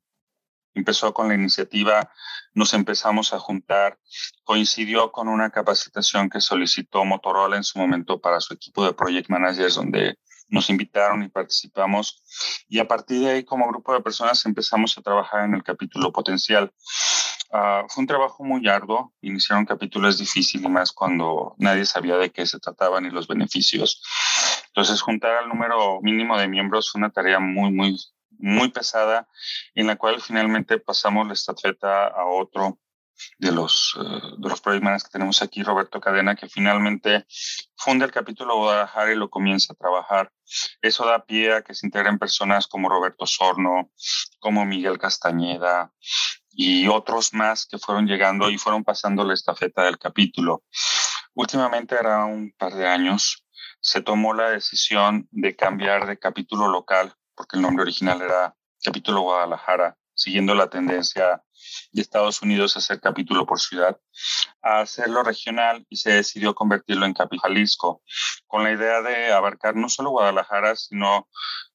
empezó 0.75 1.13
con 1.13 1.27
la 1.27 1.35
iniciativa, 1.35 2.13
nos 2.55 2.75
empezamos 2.75 3.33
a 3.33 3.41
juntar, 3.41 3.99
coincidió 4.45 5.11
con 5.11 5.27
una 5.27 5.51
capacitación 5.51 6.31
que 6.31 6.41
solicitó 6.41 7.05
Motorola 7.05 7.57
en 7.57 7.65
su 7.65 7.81
momento 7.81 8.21
para 8.21 8.41
su 8.41 8.55
equipo 8.55 8.85
de 8.85 8.93
project 8.93 9.29
managers, 9.31 9.75
donde 9.75 10.17
nos 10.53 10.69
invitaron 10.69 11.23
y 11.23 11.29
participamos. 11.29 12.23
Y 12.69 12.79
a 12.79 12.87
partir 12.87 13.21
de 13.21 13.31
ahí, 13.31 13.45
como 13.45 13.67
grupo 13.67 13.95
de 13.95 14.03
personas, 14.03 14.45
empezamos 14.45 14.97
a 14.97 15.03
trabajar 15.03 15.47
en 15.47 15.55
el 15.55 15.65
capítulo 15.65 16.13
potencial. 16.13 16.73
Uh, 17.51 17.89
fue 17.89 18.03
un 18.03 18.07
trabajo 18.07 18.45
muy 18.45 18.69
arduo. 18.69 19.15
Iniciar 19.23 19.59
un 19.59 19.65
capítulo 19.65 20.09
es 20.09 20.19
difícil 20.19 20.63
y 20.63 20.69
más 20.69 20.93
cuando 20.93 21.55
nadie 21.59 21.87
sabía 21.87 22.17
de 22.19 22.31
qué 22.31 22.47
se 22.47 22.61
trataba 22.61 23.01
ni 23.01 23.11
los 23.11 23.27
beneficios. 23.27 24.03
Entonces, 24.67 25.01
juntar 25.01 25.33
al 25.37 25.49
número 25.49 26.01
mínimo 26.03 26.39
de 26.39 26.49
miembros 26.49 26.91
fue 26.91 26.99
una 26.99 27.11
tarea 27.11 27.41
muy, 27.41 27.73
muy, 27.73 27.97
muy 28.39 28.71
pesada, 28.71 29.29
en 29.75 29.87
la 29.87 29.97
cual 29.97 30.21
finalmente 30.21 30.79
pasamos 30.79 31.27
la 31.27 31.33
estafeta 31.33 32.09
a 32.09 32.27
otro 32.27 32.79
de 33.39 33.53
los, 33.53 33.95
uh, 33.97 34.37
de 34.37 34.49
los 34.49 34.61
que 34.61 35.11
tenemos 35.11 35.43
aquí, 35.43 35.63
Roberto 35.63 36.01
Cadena, 36.01 36.35
que 36.35 36.49
finalmente 36.49 37.27
funda 37.77 38.05
el 38.05 38.13
capítulo 38.13 38.57
Guadalajara 38.57 39.13
y 39.13 39.17
lo 39.17 39.31
comienza 39.31 39.73
a 39.73 39.77
trabajar. 39.77 40.33
Eso 40.81 41.07
da 41.07 41.25
pie 41.25 41.55
a 41.55 41.63
que 41.63 41.75
se 41.75 41.87
integren 41.87 42.19
personas 42.19 42.67
como 42.67 42.89
Roberto 42.89 43.27
Sorno, 43.27 43.91
como 44.39 44.65
Miguel 44.65 44.99
Castañeda 44.99 45.93
y 46.51 46.87
otros 46.89 47.33
más 47.33 47.67
que 47.67 47.79
fueron 47.79 48.07
llegando 48.07 48.51
y 48.51 48.59
fueron 48.59 48.85
pasando 48.85 49.25
la 49.25 49.35
estafeta 49.35 49.85
del 49.85 49.99
capítulo. 49.99 50.65
Últimamente, 51.35 51.95
era 51.95 52.25
un 52.27 52.53
par 52.59 52.75
de 52.75 52.87
años, 52.87 53.47
se 53.81 54.03
tomó 54.03 54.35
la 54.35 54.51
decisión 54.51 55.29
de 55.31 55.57
cambiar 55.57 56.07
de 56.07 56.19
capítulo 56.19 56.69
local, 56.69 57.15
porque 57.35 57.57
el 57.57 57.63
nombre 57.63 57.83
original 57.83 58.21
era 58.21 58.55
capítulo 58.83 59.23
Guadalajara, 59.23 59.97
siguiendo 60.23 60.55
la 60.55 60.71
tendencia 60.71 61.43
de 61.93 62.03
Estados 62.03 62.43
Unidos 62.43 62.77
a 62.77 62.79
hacer 62.79 63.01
capítulo 63.01 63.47
por 63.47 63.61
ciudad, 63.61 63.99
a 64.63 64.81
hacerlo 64.81 65.23
regional 65.23 65.85
y 65.89 65.97
se 65.97 66.13
decidió 66.13 66.55
convertirlo 66.55 67.07
en 67.07 67.15
Capítulo 67.15 67.43
Jalisco, 67.43 68.03
con 68.47 68.63
la 68.65 68.73
idea 68.73 69.03
de 69.03 69.33
abarcar 69.33 69.77
no 69.77 69.89
solo 69.89 70.11
Guadalajara, 70.11 70.77
sino 70.77 71.29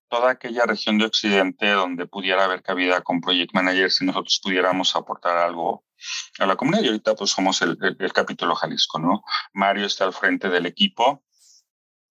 toda 0.09 0.31
aquella 0.31 0.65
región 0.65 0.97
de 0.97 1.05
Occidente 1.05 1.69
donde 1.71 2.07
pudiera 2.07 2.45
haber 2.45 2.63
cabida 2.63 3.01
con 3.01 3.19
Project 3.19 3.53
Manager 3.53 3.91
si 3.91 4.05
nosotros 4.05 4.39
pudiéramos 4.41 4.95
aportar 4.95 5.37
algo 5.37 5.83
a 6.39 6.45
la 6.45 6.55
comunidad. 6.55 6.83
Y 6.83 6.87
ahorita 6.87 7.15
pues 7.15 7.31
somos 7.31 7.61
el, 7.61 7.77
el, 7.81 7.97
el 7.99 8.13
capítulo 8.13 8.55
Jalisco, 8.55 8.99
¿no? 8.99 9.23
Mario 9.53 9.85
está 9.85 10.05
al 10.05 10.13
frente 10.13 10.49
del 10.49 10.65
equipo 10.65 11.23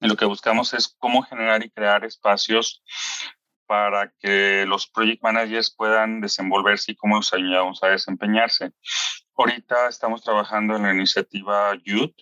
y 0.00 0.08
lo 0.08 0.16
que 0.16 0.26
buscamos 0.26 0.74
es 0.74 0.94
cómo 0.98 1.22
generar 1.22 1.64
y 1.64 1.70
crear 1.70 2.04
espacios 2.04 2.82
para 3.66 4.12
que 4.18 4.64
los 4.66 4.86
project 4.86 5.22
managers 5.22 5.74
puedan 5.74 6.20
desenvolverse 6.20 6.92
y 6.92 6.96
cómo 6.96 7.16
los 7.16 7.32
ayudamos 7.32 7.82
a 7.82 7.88
desempeñarse. 7.88 8.72
Ahorita 9.36 9.88
estamos 9.88 10.22
trabajando 10.22 10.76
en 10.76 10.82
la 10.82 10.94
iniciativa 10.94 11.74
Youth 11.84 12.16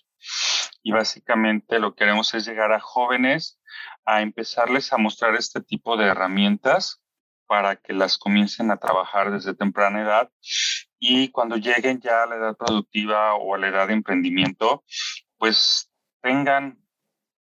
y 0.82 0.92
básicamente 0.92 1.78
lo 1.78 1.94
que 1.94 2.04
queremos 2.04 2.34
es 2.34 2.46
llegar 2.46 2.72
a 2.72 2.80
jóvenes 2.80 3.60
a 4.04 4.22
empezarles 4.22 4.92
a 4.92 4.98
mostrar 4.98 5.34
este 5.34 5.60
tipo 5.60 5.96
de 5.96 6.06
herramientas 6.06 7.00
para 7.46 7.76
que 7.76 7.92
las 7.92 8.18
comiencen 8.18 8.70
a 8.70 8.78
trabajar 8.78 9.30
desde 9.30 9.54
temprana 9.54 10.02
edad 10.02 10.30
y 10.98 11.28
cuando 11.28 11.56
lleguen 11.56 12.00
ya 12.00 12.22
a 12.22 12.26
la 12.26 12.36
edad 12.36 12.56
productiva 12.56 13.34
o 13.34 13.54
a 13.54 13.58
la 13.58 13.68
edad 13.68 13.88
de 13.88 13.92
emprendimiento, 13.92 14.84
pues 15.36 15.90
tengan 16.22 16.78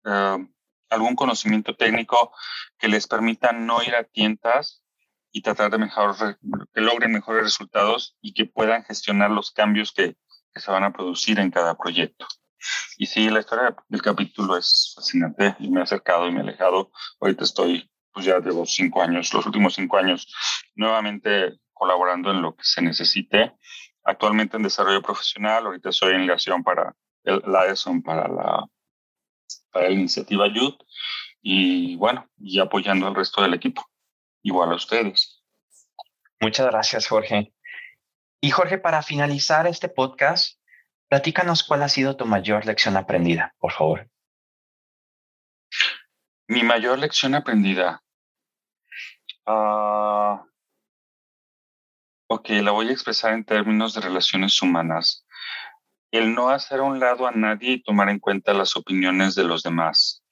uh, 0.06 0.46
algún 0.94 1.16
conocimiento 1.16 1.76
técnico 1.76 2.34
que 2.78 2.88
les 2.88 3.08
permita 3.08 3.52
no 3.52 3.82
ir 3.84 3.96
a 3.96 4.04
tientas 4.04 4.84
y 5.32 5.42
tratar 5.42 5.72
de 5.72 5.80
mejorar, 5.80 6.38
que 6.74 6.82
logren 6.82 7.12
mejores 7.12 7.44
resultados 7.44 8.16
y 8.22 8.34
que 8.34 8.46
puedan 8.46 8.84
gestionar 8.84 9.32
los 9.32 9.52
cambios 9.52 9.92
que, 9.92 10.16
que 10.54 10.62
se 10.62 10.72
van 10.72 10.84
a 10.84 10.94
producir 10.94 11.40
en 11.40 11.50
cada 11.50 11.76
proyecto. 11.76 12.28
Y 12.98 13.08
sí, 13.08 13.30
la 13.30 13.40
historia 13.40 13.76
del 13.90 14.02
capítulo 14.02 14.56
es 14.58 14.94
fascinante 14.96 15.56
y 15.60 15.70
me 15.70 15.82
ha 15.82 15.84
acercado 15.84 16.28
y 16.28 16.32
me 16.32 16.40
ha 16.40 16.44
alejado. 16.44 16.92
Ahorita 17.20 17.44
estoy, 17.44 17.92
pues 18.14 18.26
ya 18.26 18.40
llevo 18.40 18.66
cinco 18.66 19.02
años, 19.02 19.34
los 19.34 19.46
últimos 19.46 19.74
cinco 19.74 19.98
años, 19.98 20.34
nuevamente 20.76 21.60
colaborando 21.74 22.32
en 22.32 22.42
lo 22.42 22.56
que 22.56 22.64
se 22.64 22.82
necesite. 22.82 23.54
Actualmente 24.04 24.58
en 24.58 24.64
desarrollo 24.64 25.02
profesional, 25.02 25.66
ahorita 25.66 25.92
soy 25.92 26.14
en 26.14 26.22
ligación 26.22 26.64
para 26.64 26.96
el, 27.24 27.42
la 27.48 27.66
ESON, 27.66 28.02
para 28.02 28.28
la 28.28 28.66
para 29.74 29.88
la 29.88 29.94
iniciativa 29.94 30.48
Youth 30.48 30.82
y 31.42 31.98
bueno, 31.98 32.30
y 32.40 32.60
apoyando 32.60 33.08
al 33.08 33.16
resto 33.16 33.42
del 33.42 33.54
equipo, 33.54 33.86
igual 34.44 34.72
a 34.72 34.76
ustedes. 34.76 35.44
Muchas 36.40 36.68
gracias, 36.68 37.08
Jorge. 37.08 37.54
Y 38.40 38.52
Jorge, 38.52 38.78
para 38.78 39.02
finalizar 39.02 39.68
este 39.68 39.90
podcast, 39.90 40.60
platícanos 41.10 41.64
cuál 41.64 41.84
ha 41.84 41.90
sido 41.90 42.16
tu 42.16 42.26
mayor 42.26 42.66
lección 42.66 42.96
aprendida, 42.96 43.54
por 43.60 43.74
favor. 43.74 44.10
Mi 46.48 46.64
mayor 46.64 47.00
lección 47.00 47.36
aprendida. 47.36 48.04
Uh, 49.46 50.40
ok, 52.28 52.50
la 52.62 52.72
voy 52.72 52.90
a 52.90 52.92
expresar 52.92 53.34
en 53.34 53.44
términos 53.44 53.94
de 53.94 54.02
relaciones 54.02 54.62
humanas 54.62 55.26
el 56.13 56.36
no 56.36 56.49
hacer 56.49 56.80
a 56.80 56.84
un 56.84 56.99
lado 56.99 57.26
a 57.26 57.32
nadie 57.32 57.71
y 57.71 57.84
tomar 57.84 58.08
en 58.10 58.19
cuenta 58.19 58.54
las 58.54 58.76
opiniones 58.76 59.34
de 59.34 59.43
los 59.43 59.63
demás. 59.63 60.23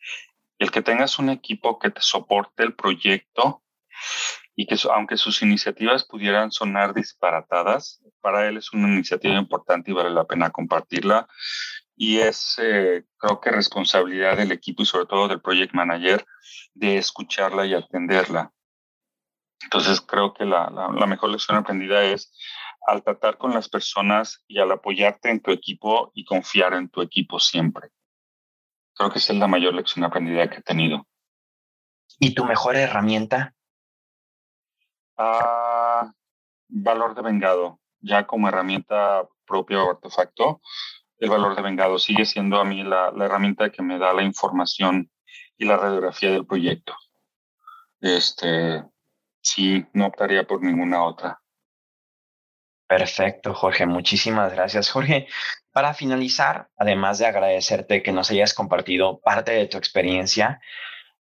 El 0.59 0.69
que 0.69 0.83
tengas 0.83 1.17
un 1.17 1.29
equipo 1.29 1.79
que 1.79 1.89
te 1.89 2.01
soporte 2.01 2.61
el 2.63 2.75
proyecto 2.75 3.63
y 4.55 4.67
que 4.67 4.77
aunque 4.93 5.17
sus 5.17 5.41
iniciativas 5.41 6.05
pudieran 6.05 6.51
sonar 6.51 6.93
disparatadas, 6.93 7.99
para 8.21 8.47
él 8.47 8.57
es 8.57 8.71
una 8.73 8.89
iniciativa 8.89 9.33
importante 9.33 9.89
y 9.89 9.93
vale 9.95 10.11
la 10.11 10.25
pena 10.25 10.51
compartirla. 10.51 11.27
Y 11.95 12.19
es, 12.19 12.59
eh, 12.61 13.03
creo 13.17 13.41
que, 13.41 13.49
responsabilidad 13.49 14.37
del 14.37 14.51
equipo 14.51 14.83
y 14.83 14.85
sobre 14.85 15.07
todo 15.07 15.27
del 15.27 15.41
project 15.41 15.73
manager 15.73 16.23
de 16.75 16.97
escucharla 16.97 17.65
y 17.65 17.73
atenderla. 17.73 18.51
Entonces, 19.63 19.99
creo 20.01 20.33
que 20.33 20.45
la, 20.45 20.69
mejor 21.07 21.31
lección 21.31 21.57
aprendida 21.57 22.03
es 22.03 22.31
al 22.85 23.03
tratar 23.03 23.37
con 23.37 23.53
las 23.53 23.69
personas 23.69 24.43
y 24.47 24.59
al 24.59 24.71
apoyarte 24.71 25.29
en 25.29 25.41
tu 25.41 25.51
equipo 25.51 26.11
y 26.13 26.25
confiar 26.25 26.73
en 26.73 26.89
tu 26.89 27.01
equipo 27.01 27.39
siempre. 27.39 27.89
Creo 28.95 29.11
que 29.11 29.19
esa 29.19 29.33
es 29.33 29.39
la 29.39 29.47
mayor 29.47 29.73
lección 29.73 30.03
aprendida 30.03 30.49
que 30.49 30.57
he 30.57 30.63
tenido. 30.63 31.07
¿Y 32.19 32.33
tu 32.33 32.45
mejor 32.45 32.75
herramienta? 32.75 33.55
Ah, 35.17 36.11
valor 36.67 37.15
de 37.15 37.21
vengado, 37.21 37.79
ya 37.99 38.25
como 38.25 38.47
herramienta 38.47 39.27
propia 39.45 39.83
o 39.83 39.91
artefacto, 39.91 40.61
el 41.17 41.29
valor 41.29 41.55
de 41.55 41.61
vengado 41.61 41.99
sigue 41.99 42.25
siendo 42.25 42.59
a 42.59 42.65
mí 42.65 42.83
la, 42.83 43.11
la 43.11 43.25
herramienta 43.25 43.71
que 43.71 43.83
me 43.83 43.99
da 43.99 44.13
la 44.13 44.23
información 44.23 45.11
y 45.57 45.65
la 45.65 45.77
radiografía 45.77 46.31
del 46.31 46.45
proyecto. 46.45 46.95
Este, 47.99 48.83
sí, 49.41 49.85
no 49.93 50.07
optaría 50.07 50.45
por 50.45 50.63
ninguna 50.63 51.03
otra. 51.03 51.40
Perfecto, 52.91 53.54
Jorge. 53.54 53.86
Muchísimas 53.86 54.51
gracias, 54.51 54.89
Jorge. 54.89 55.27
Para 55.71 55.93
finalizar, 55.93 56.67
además 56.75 57.19
de 57.19 57.27
agradecerte 57.27 58.04
que 58.04 58.12
nos 58.12 58.30
hayas 58.32 58.54
compartido 58.54 59.21
parte 59.21 59.51
de 59.51 59.67
tu 59.67 59.77
experiencia, 59.77 60.60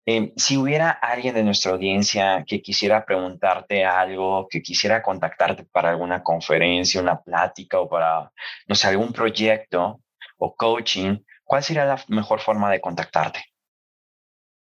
Em, 0.06 0.32
si 0.36 0.56
hubiera 0.56 0.90
alguien 0.90 1.34
de 1.34 1.44
nuestra 1.44 1.70
audiencia 1.70 2.44
que 2.44 2.60
quisiera 2.60 3.04
preguntarte 3.04 3.84
algo, 3.84 4.48
que 4.48 4.60
quisiera 4.60 5.02
contactarte 5.02 5.64
para 5.64 5.90
alguna 5.90 6.22
conferencia, 6.22 7.00
una 7.00 7.20
plática 7.20 7.78
o 7.78 7.88
para, 7.88 8.32
no 8.66 8.74
sé, 8.74 8.88
algún 8.88 9.12
proyecto 9.12 10.00
o 10.38 10.56
coaching, 10.56 11.18
¿cuál 11.44 11.62
sería 11.62 11.84
la 11.84 12.02
mejor 12.08 12.40
forma 12.40 12.70
de 12.70 12.80
contactarte? 12.80 13.44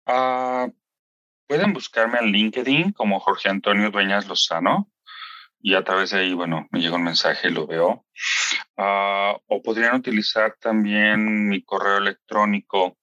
Ah, 0.07 0.69
pueden 1.49 1.73
buscarme 1.73 2.19
en 2.21 2.27
LinkedIn 2.27 2.93
como 2.93 3.19
Jorge 3.19 3.49
Antonio 3.49 3.91
Dueñas 3.91 4.29
Lozano 4.29 4.91
y 5.62 5.75
a 5.75 5.85
través 5.85 6.11
de 6.11 6.18
ahí, 6.18 6.35
bueno, 6.35 6.66
me 6.72 6.81
llega 6.81 6.96
un 6.96 7.05
mensaje 7.05 7.46
y 7.48 7.53
lo 7.53 7.68
veo. 7.68 8.05
Ah, 8.77 9.37
o 9.46 9.62
podrían 9.62 9.94
utilizar 9.94 10.57
también 10.61 11.48
mi 11.48 11.62
correo 11.62 11.98
electrónico. 11.98 12.98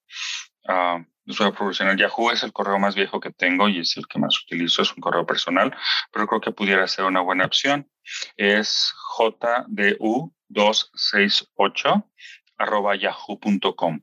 Uh, 0.68 1.06
voy 1.26 1.48
a 1.48 1.54
Yahoo 1.96 2.32
es 2.32 2.44
el 2.44 2.52
correo 2.52 2.78
más 2.80 2.96
viejo 2.96 3.22
que 3.22 3.32
tengo 3.32 3.70
y 3.70 3.80
es 3.80 3.96
el 3.98 4.08
que 4.08 4.20
más 4.20 4.38
utilizo, 4.44 4.82
es 4.82 4.94
un 4.94 5.00
correo 5.00 5.26
personal, 5.26 5.74
pero 6.12 6.28
creo 6.28 6.42
que 6.42 6.52
pudiera 6.52 6.86
ser 6.88 7.06
una 7.06 7.22
buena 7.22 7.46
opción. 7.46 7.90
Es 8.36 8.94
jdu268 9.18 12.10
arroba 12.58 12.98
yahoo.com. 12.98 14.02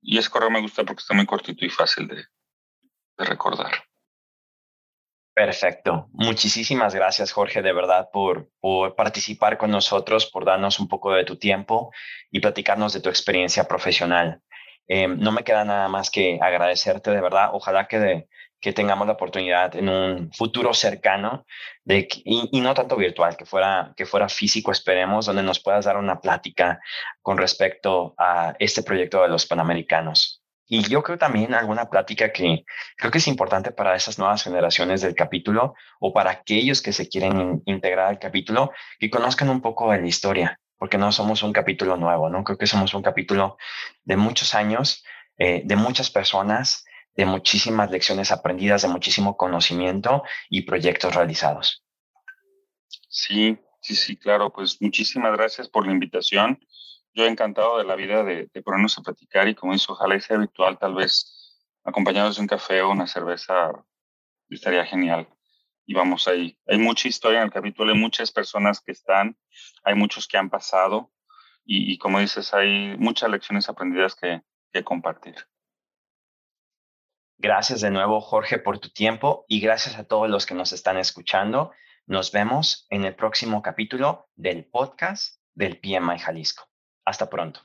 Y 0.00 0.16
ese 0.16 0.30
correo 0.30 0.50
me 0.50 0.62
gusta 0.62 0.84
porque 0.84 1.00
está 1.00 1.12
muy 1.14 1.26
cortito 1.26 1.66
y 1.66 1.70
fácil 1.70 2.08
de, 2.08 2.24
de 3.18 3.24
recordar. 3.24 3.89
Perfecto. 5.40 6.10
Muchísimas 6.12 6.94
gracias, 6.94 7.32
Jorge, 7.32 7.62
de 7.62 7.72
verdad, 7.72 8.10
por, 8.12 8.50
por 8.60 8.94
participar 8.94 9.56
con 9.56 9.70
nosotros, 9.70 10.26
por 10.26 10.44
darnos 10.44 10.78
un 10.78 10.86
poco 10.86 11.14
de 11.14 11.24
tu 11.24 11.36
tiempo 11.38 11.90
y 12.30 12.40
platicarnos 12.40 12.92
de 12.92 13.00
tu 13.00 13.08
experiencia 13.08 13.64
profesional. 13.64 14.42
Eh, 14.86 15.08
no 15.08 15.32
me 15.32 15.42
queda 15.42 15.64
nada 15.64 15.88
más 15.88 16.10
que 16.10 16.38
agradecerte, 16.42 17.10
de 17.10 17.22
verdad. 17.22 17.52
Ojalá 17.54 17.88
que, 17.88 18.26
que 18.60 18.74
tengamos 18.74 19.06
la 19.06 19.14
oportunidad 19.14 19.74
en 19.76 19.88
un 19.88 20.30
futuro 20.30 20.74
cercano, 20.74 21.46
de, 21.84 22.06
y, 22.22 22.50
y, 22.52 22.60
no 22.60 22.74
tanto 22.74 22.96
virtual, 22.96 23.38
que 23.38 23.46
fuera, 23.46 23.94
que 23.96 24.04
fuera 24.04 24.28
físico, 24.28 24.72
esperemos, 24.72 25.24
donde 25.24 25.42
nos 25.42 25.60
puedas 25.60 25.86
dar 25.86 25.96
una 25.96 26.20
plática 26.20 26.80
con 27.22 27.38
respecto 27.38 28.14
a 28.18 28.54
este 28.58 28.82
proyecto 28.82 29.22
de 29.22 29.28
los 29.28 29.46
Panamericanos. 29.46 30.39
Y 30.72 30.82
yo 30.88 31.02
creo 31.02 31.18
también 31.18 31.52
alguna 31.52 31.90
plática 31.90 32.32
que 32.32 32.64
creo 32.96 33.10
que 33.10 33.18
es 33.18 33.26
importante 33.26 33.72
para 33.72 33.96
esas 33.96 34.20
nuevas 34.20 34.44
generaciones 34.44 35.00
del 35.00 35.16
capítulo 35.16 35.74
o 35.98 36.12
para 36.12 36.30
aquellos 36.30 36.80
que 36.80 36.92
se 36.92 37.08
quieren 37.08 37.60
integrar 37.66 38.06
al 38.06 38.20
capítulo, 38.20 38.70
que 39.00 39.10
conozcan 39.10 39.50
un 39.50 39.60
poco 39.60 39.90
de 39.90 40.00
la 40.00 40.06
historia, 40.06 40.60
porque 40.78 40.96
no 40.96 41.10
somos 41.10 41.42
un 41.42 41.52
capítulo 41.52 41.96
nuevo, 41.96 42.30
¿no? 42.30 42.44
Creo 42.44 42.56
que 42.56 42.68
somos 42.68 42.94
un 42.94 43.02
capítulo 43.02 43.58
de 44.04 44.16
muchos 44.16 44.54
años, 44.54 45.02
eh, 45.38 45.62
de 45.64 45.74
muchas 45.74 46.08
personas, 46.08 46.84
de 47.16 47.26
muchísimas 47.26 47.90
lecciones 47.90 48.30
aprendidas, 48.30 48.82
de 48.82 48.88
muchísimo 48.88 49.36
conocimiento 49.36 50.22
y 50.48 50.62
proyectos 50.62 51.16
realizados. 51.16 51.82
Sí, 53.08 53.58
sí, 53.82 53.96
sí, 53.96 54.16
claro. 54.16 54.52
Pues 54.52 54.80
muchísimas 54.80 55.32
gracias 55.32 55.68
por 55.68 55.84
la 55.84 55.92
invitación 55.92 56.60
yo 57.12 57.26
encantado 57.26 57.78
de 57.78 57.84
la 57.84 57.96
vida 57.96 58.22
de, 58.22 58.48
ponernos 58.62 58.96
a 58.98 59.02
platicar 59.02 59.48
y 59.48 59.54
como 59.54 59.72
dice, 59.72 59.86
ojalá 59.88 60.18
sea 60.20 60.36
habitual, 60.36 60.78
tal 60.78 60.94
vez 60.94 61.60
acompañados 61.84 62.36
de 62.36 62.42
un 62.42 62.48
café 62.48 62.82
o 62.82 62.90
una 62.90 63.06
cerveza, 63.06 63.72
estaría 64.48 64.84
genial. 64.84 65.28
Y 65.86 65.94
vamos 65.94 66.28
ahí. 66.28 66.56
Hay 66.66 66.78
mucha 66.78 67.08
historia 67.08 67.38
en 67.40 67.46
el 67.46 67.52
capítulo, 67.52 67.92
hay 67.92 67.98
muchas 67.98 68.30
personas 68.30 68.80
que 68.80 68.92
están, 68.92 69.36
hay 69.82 69.94
muchos 69.94 70.28
que 70.28 70.38
han 70.38 70.50
pasado 70.50 71.10
y, 71.64 71.98
como 71.98 72.20
dices, 72.20 72.52
hay 72.54 72.96
muchas 72.96 73.30
lecciones 73.30 73.68
aprendidas 73.68 74.14
que, 74.14 74.42
que 74.72 74.84
compartir. 74.84 75.34
Gracias 77.38 77.80
de 77.80 77.90
nuevo, 77.90 78.20
Jorge, 78.20 78.58
por 78.58 78.78
tu 78.78 78.90
tiempo 78.90 79.44
y 79.48 79.60
gracias 79.60 79.96
a 79.96 80.04
todos 80.04 80.28
los 80.28 80.46
que 80.46 80.54
nos 80.54 80.72
están 80.72 80.98
escuchando. 80.98 81.72
Nos 82.06 82.32
vemos 82.32 82.86
en 82.90 83.04
el 83.04 83.14
próximo 83.14 83.62
capítulo 83.62 84.28
del 84.34 84.66
podcast 84.66 85.40
del 85.54 85.78
PMI 85.80 86.18
Jalisco. 86.18 86.69
Hasta 87.04 87.28
pronto. 87.28 87.60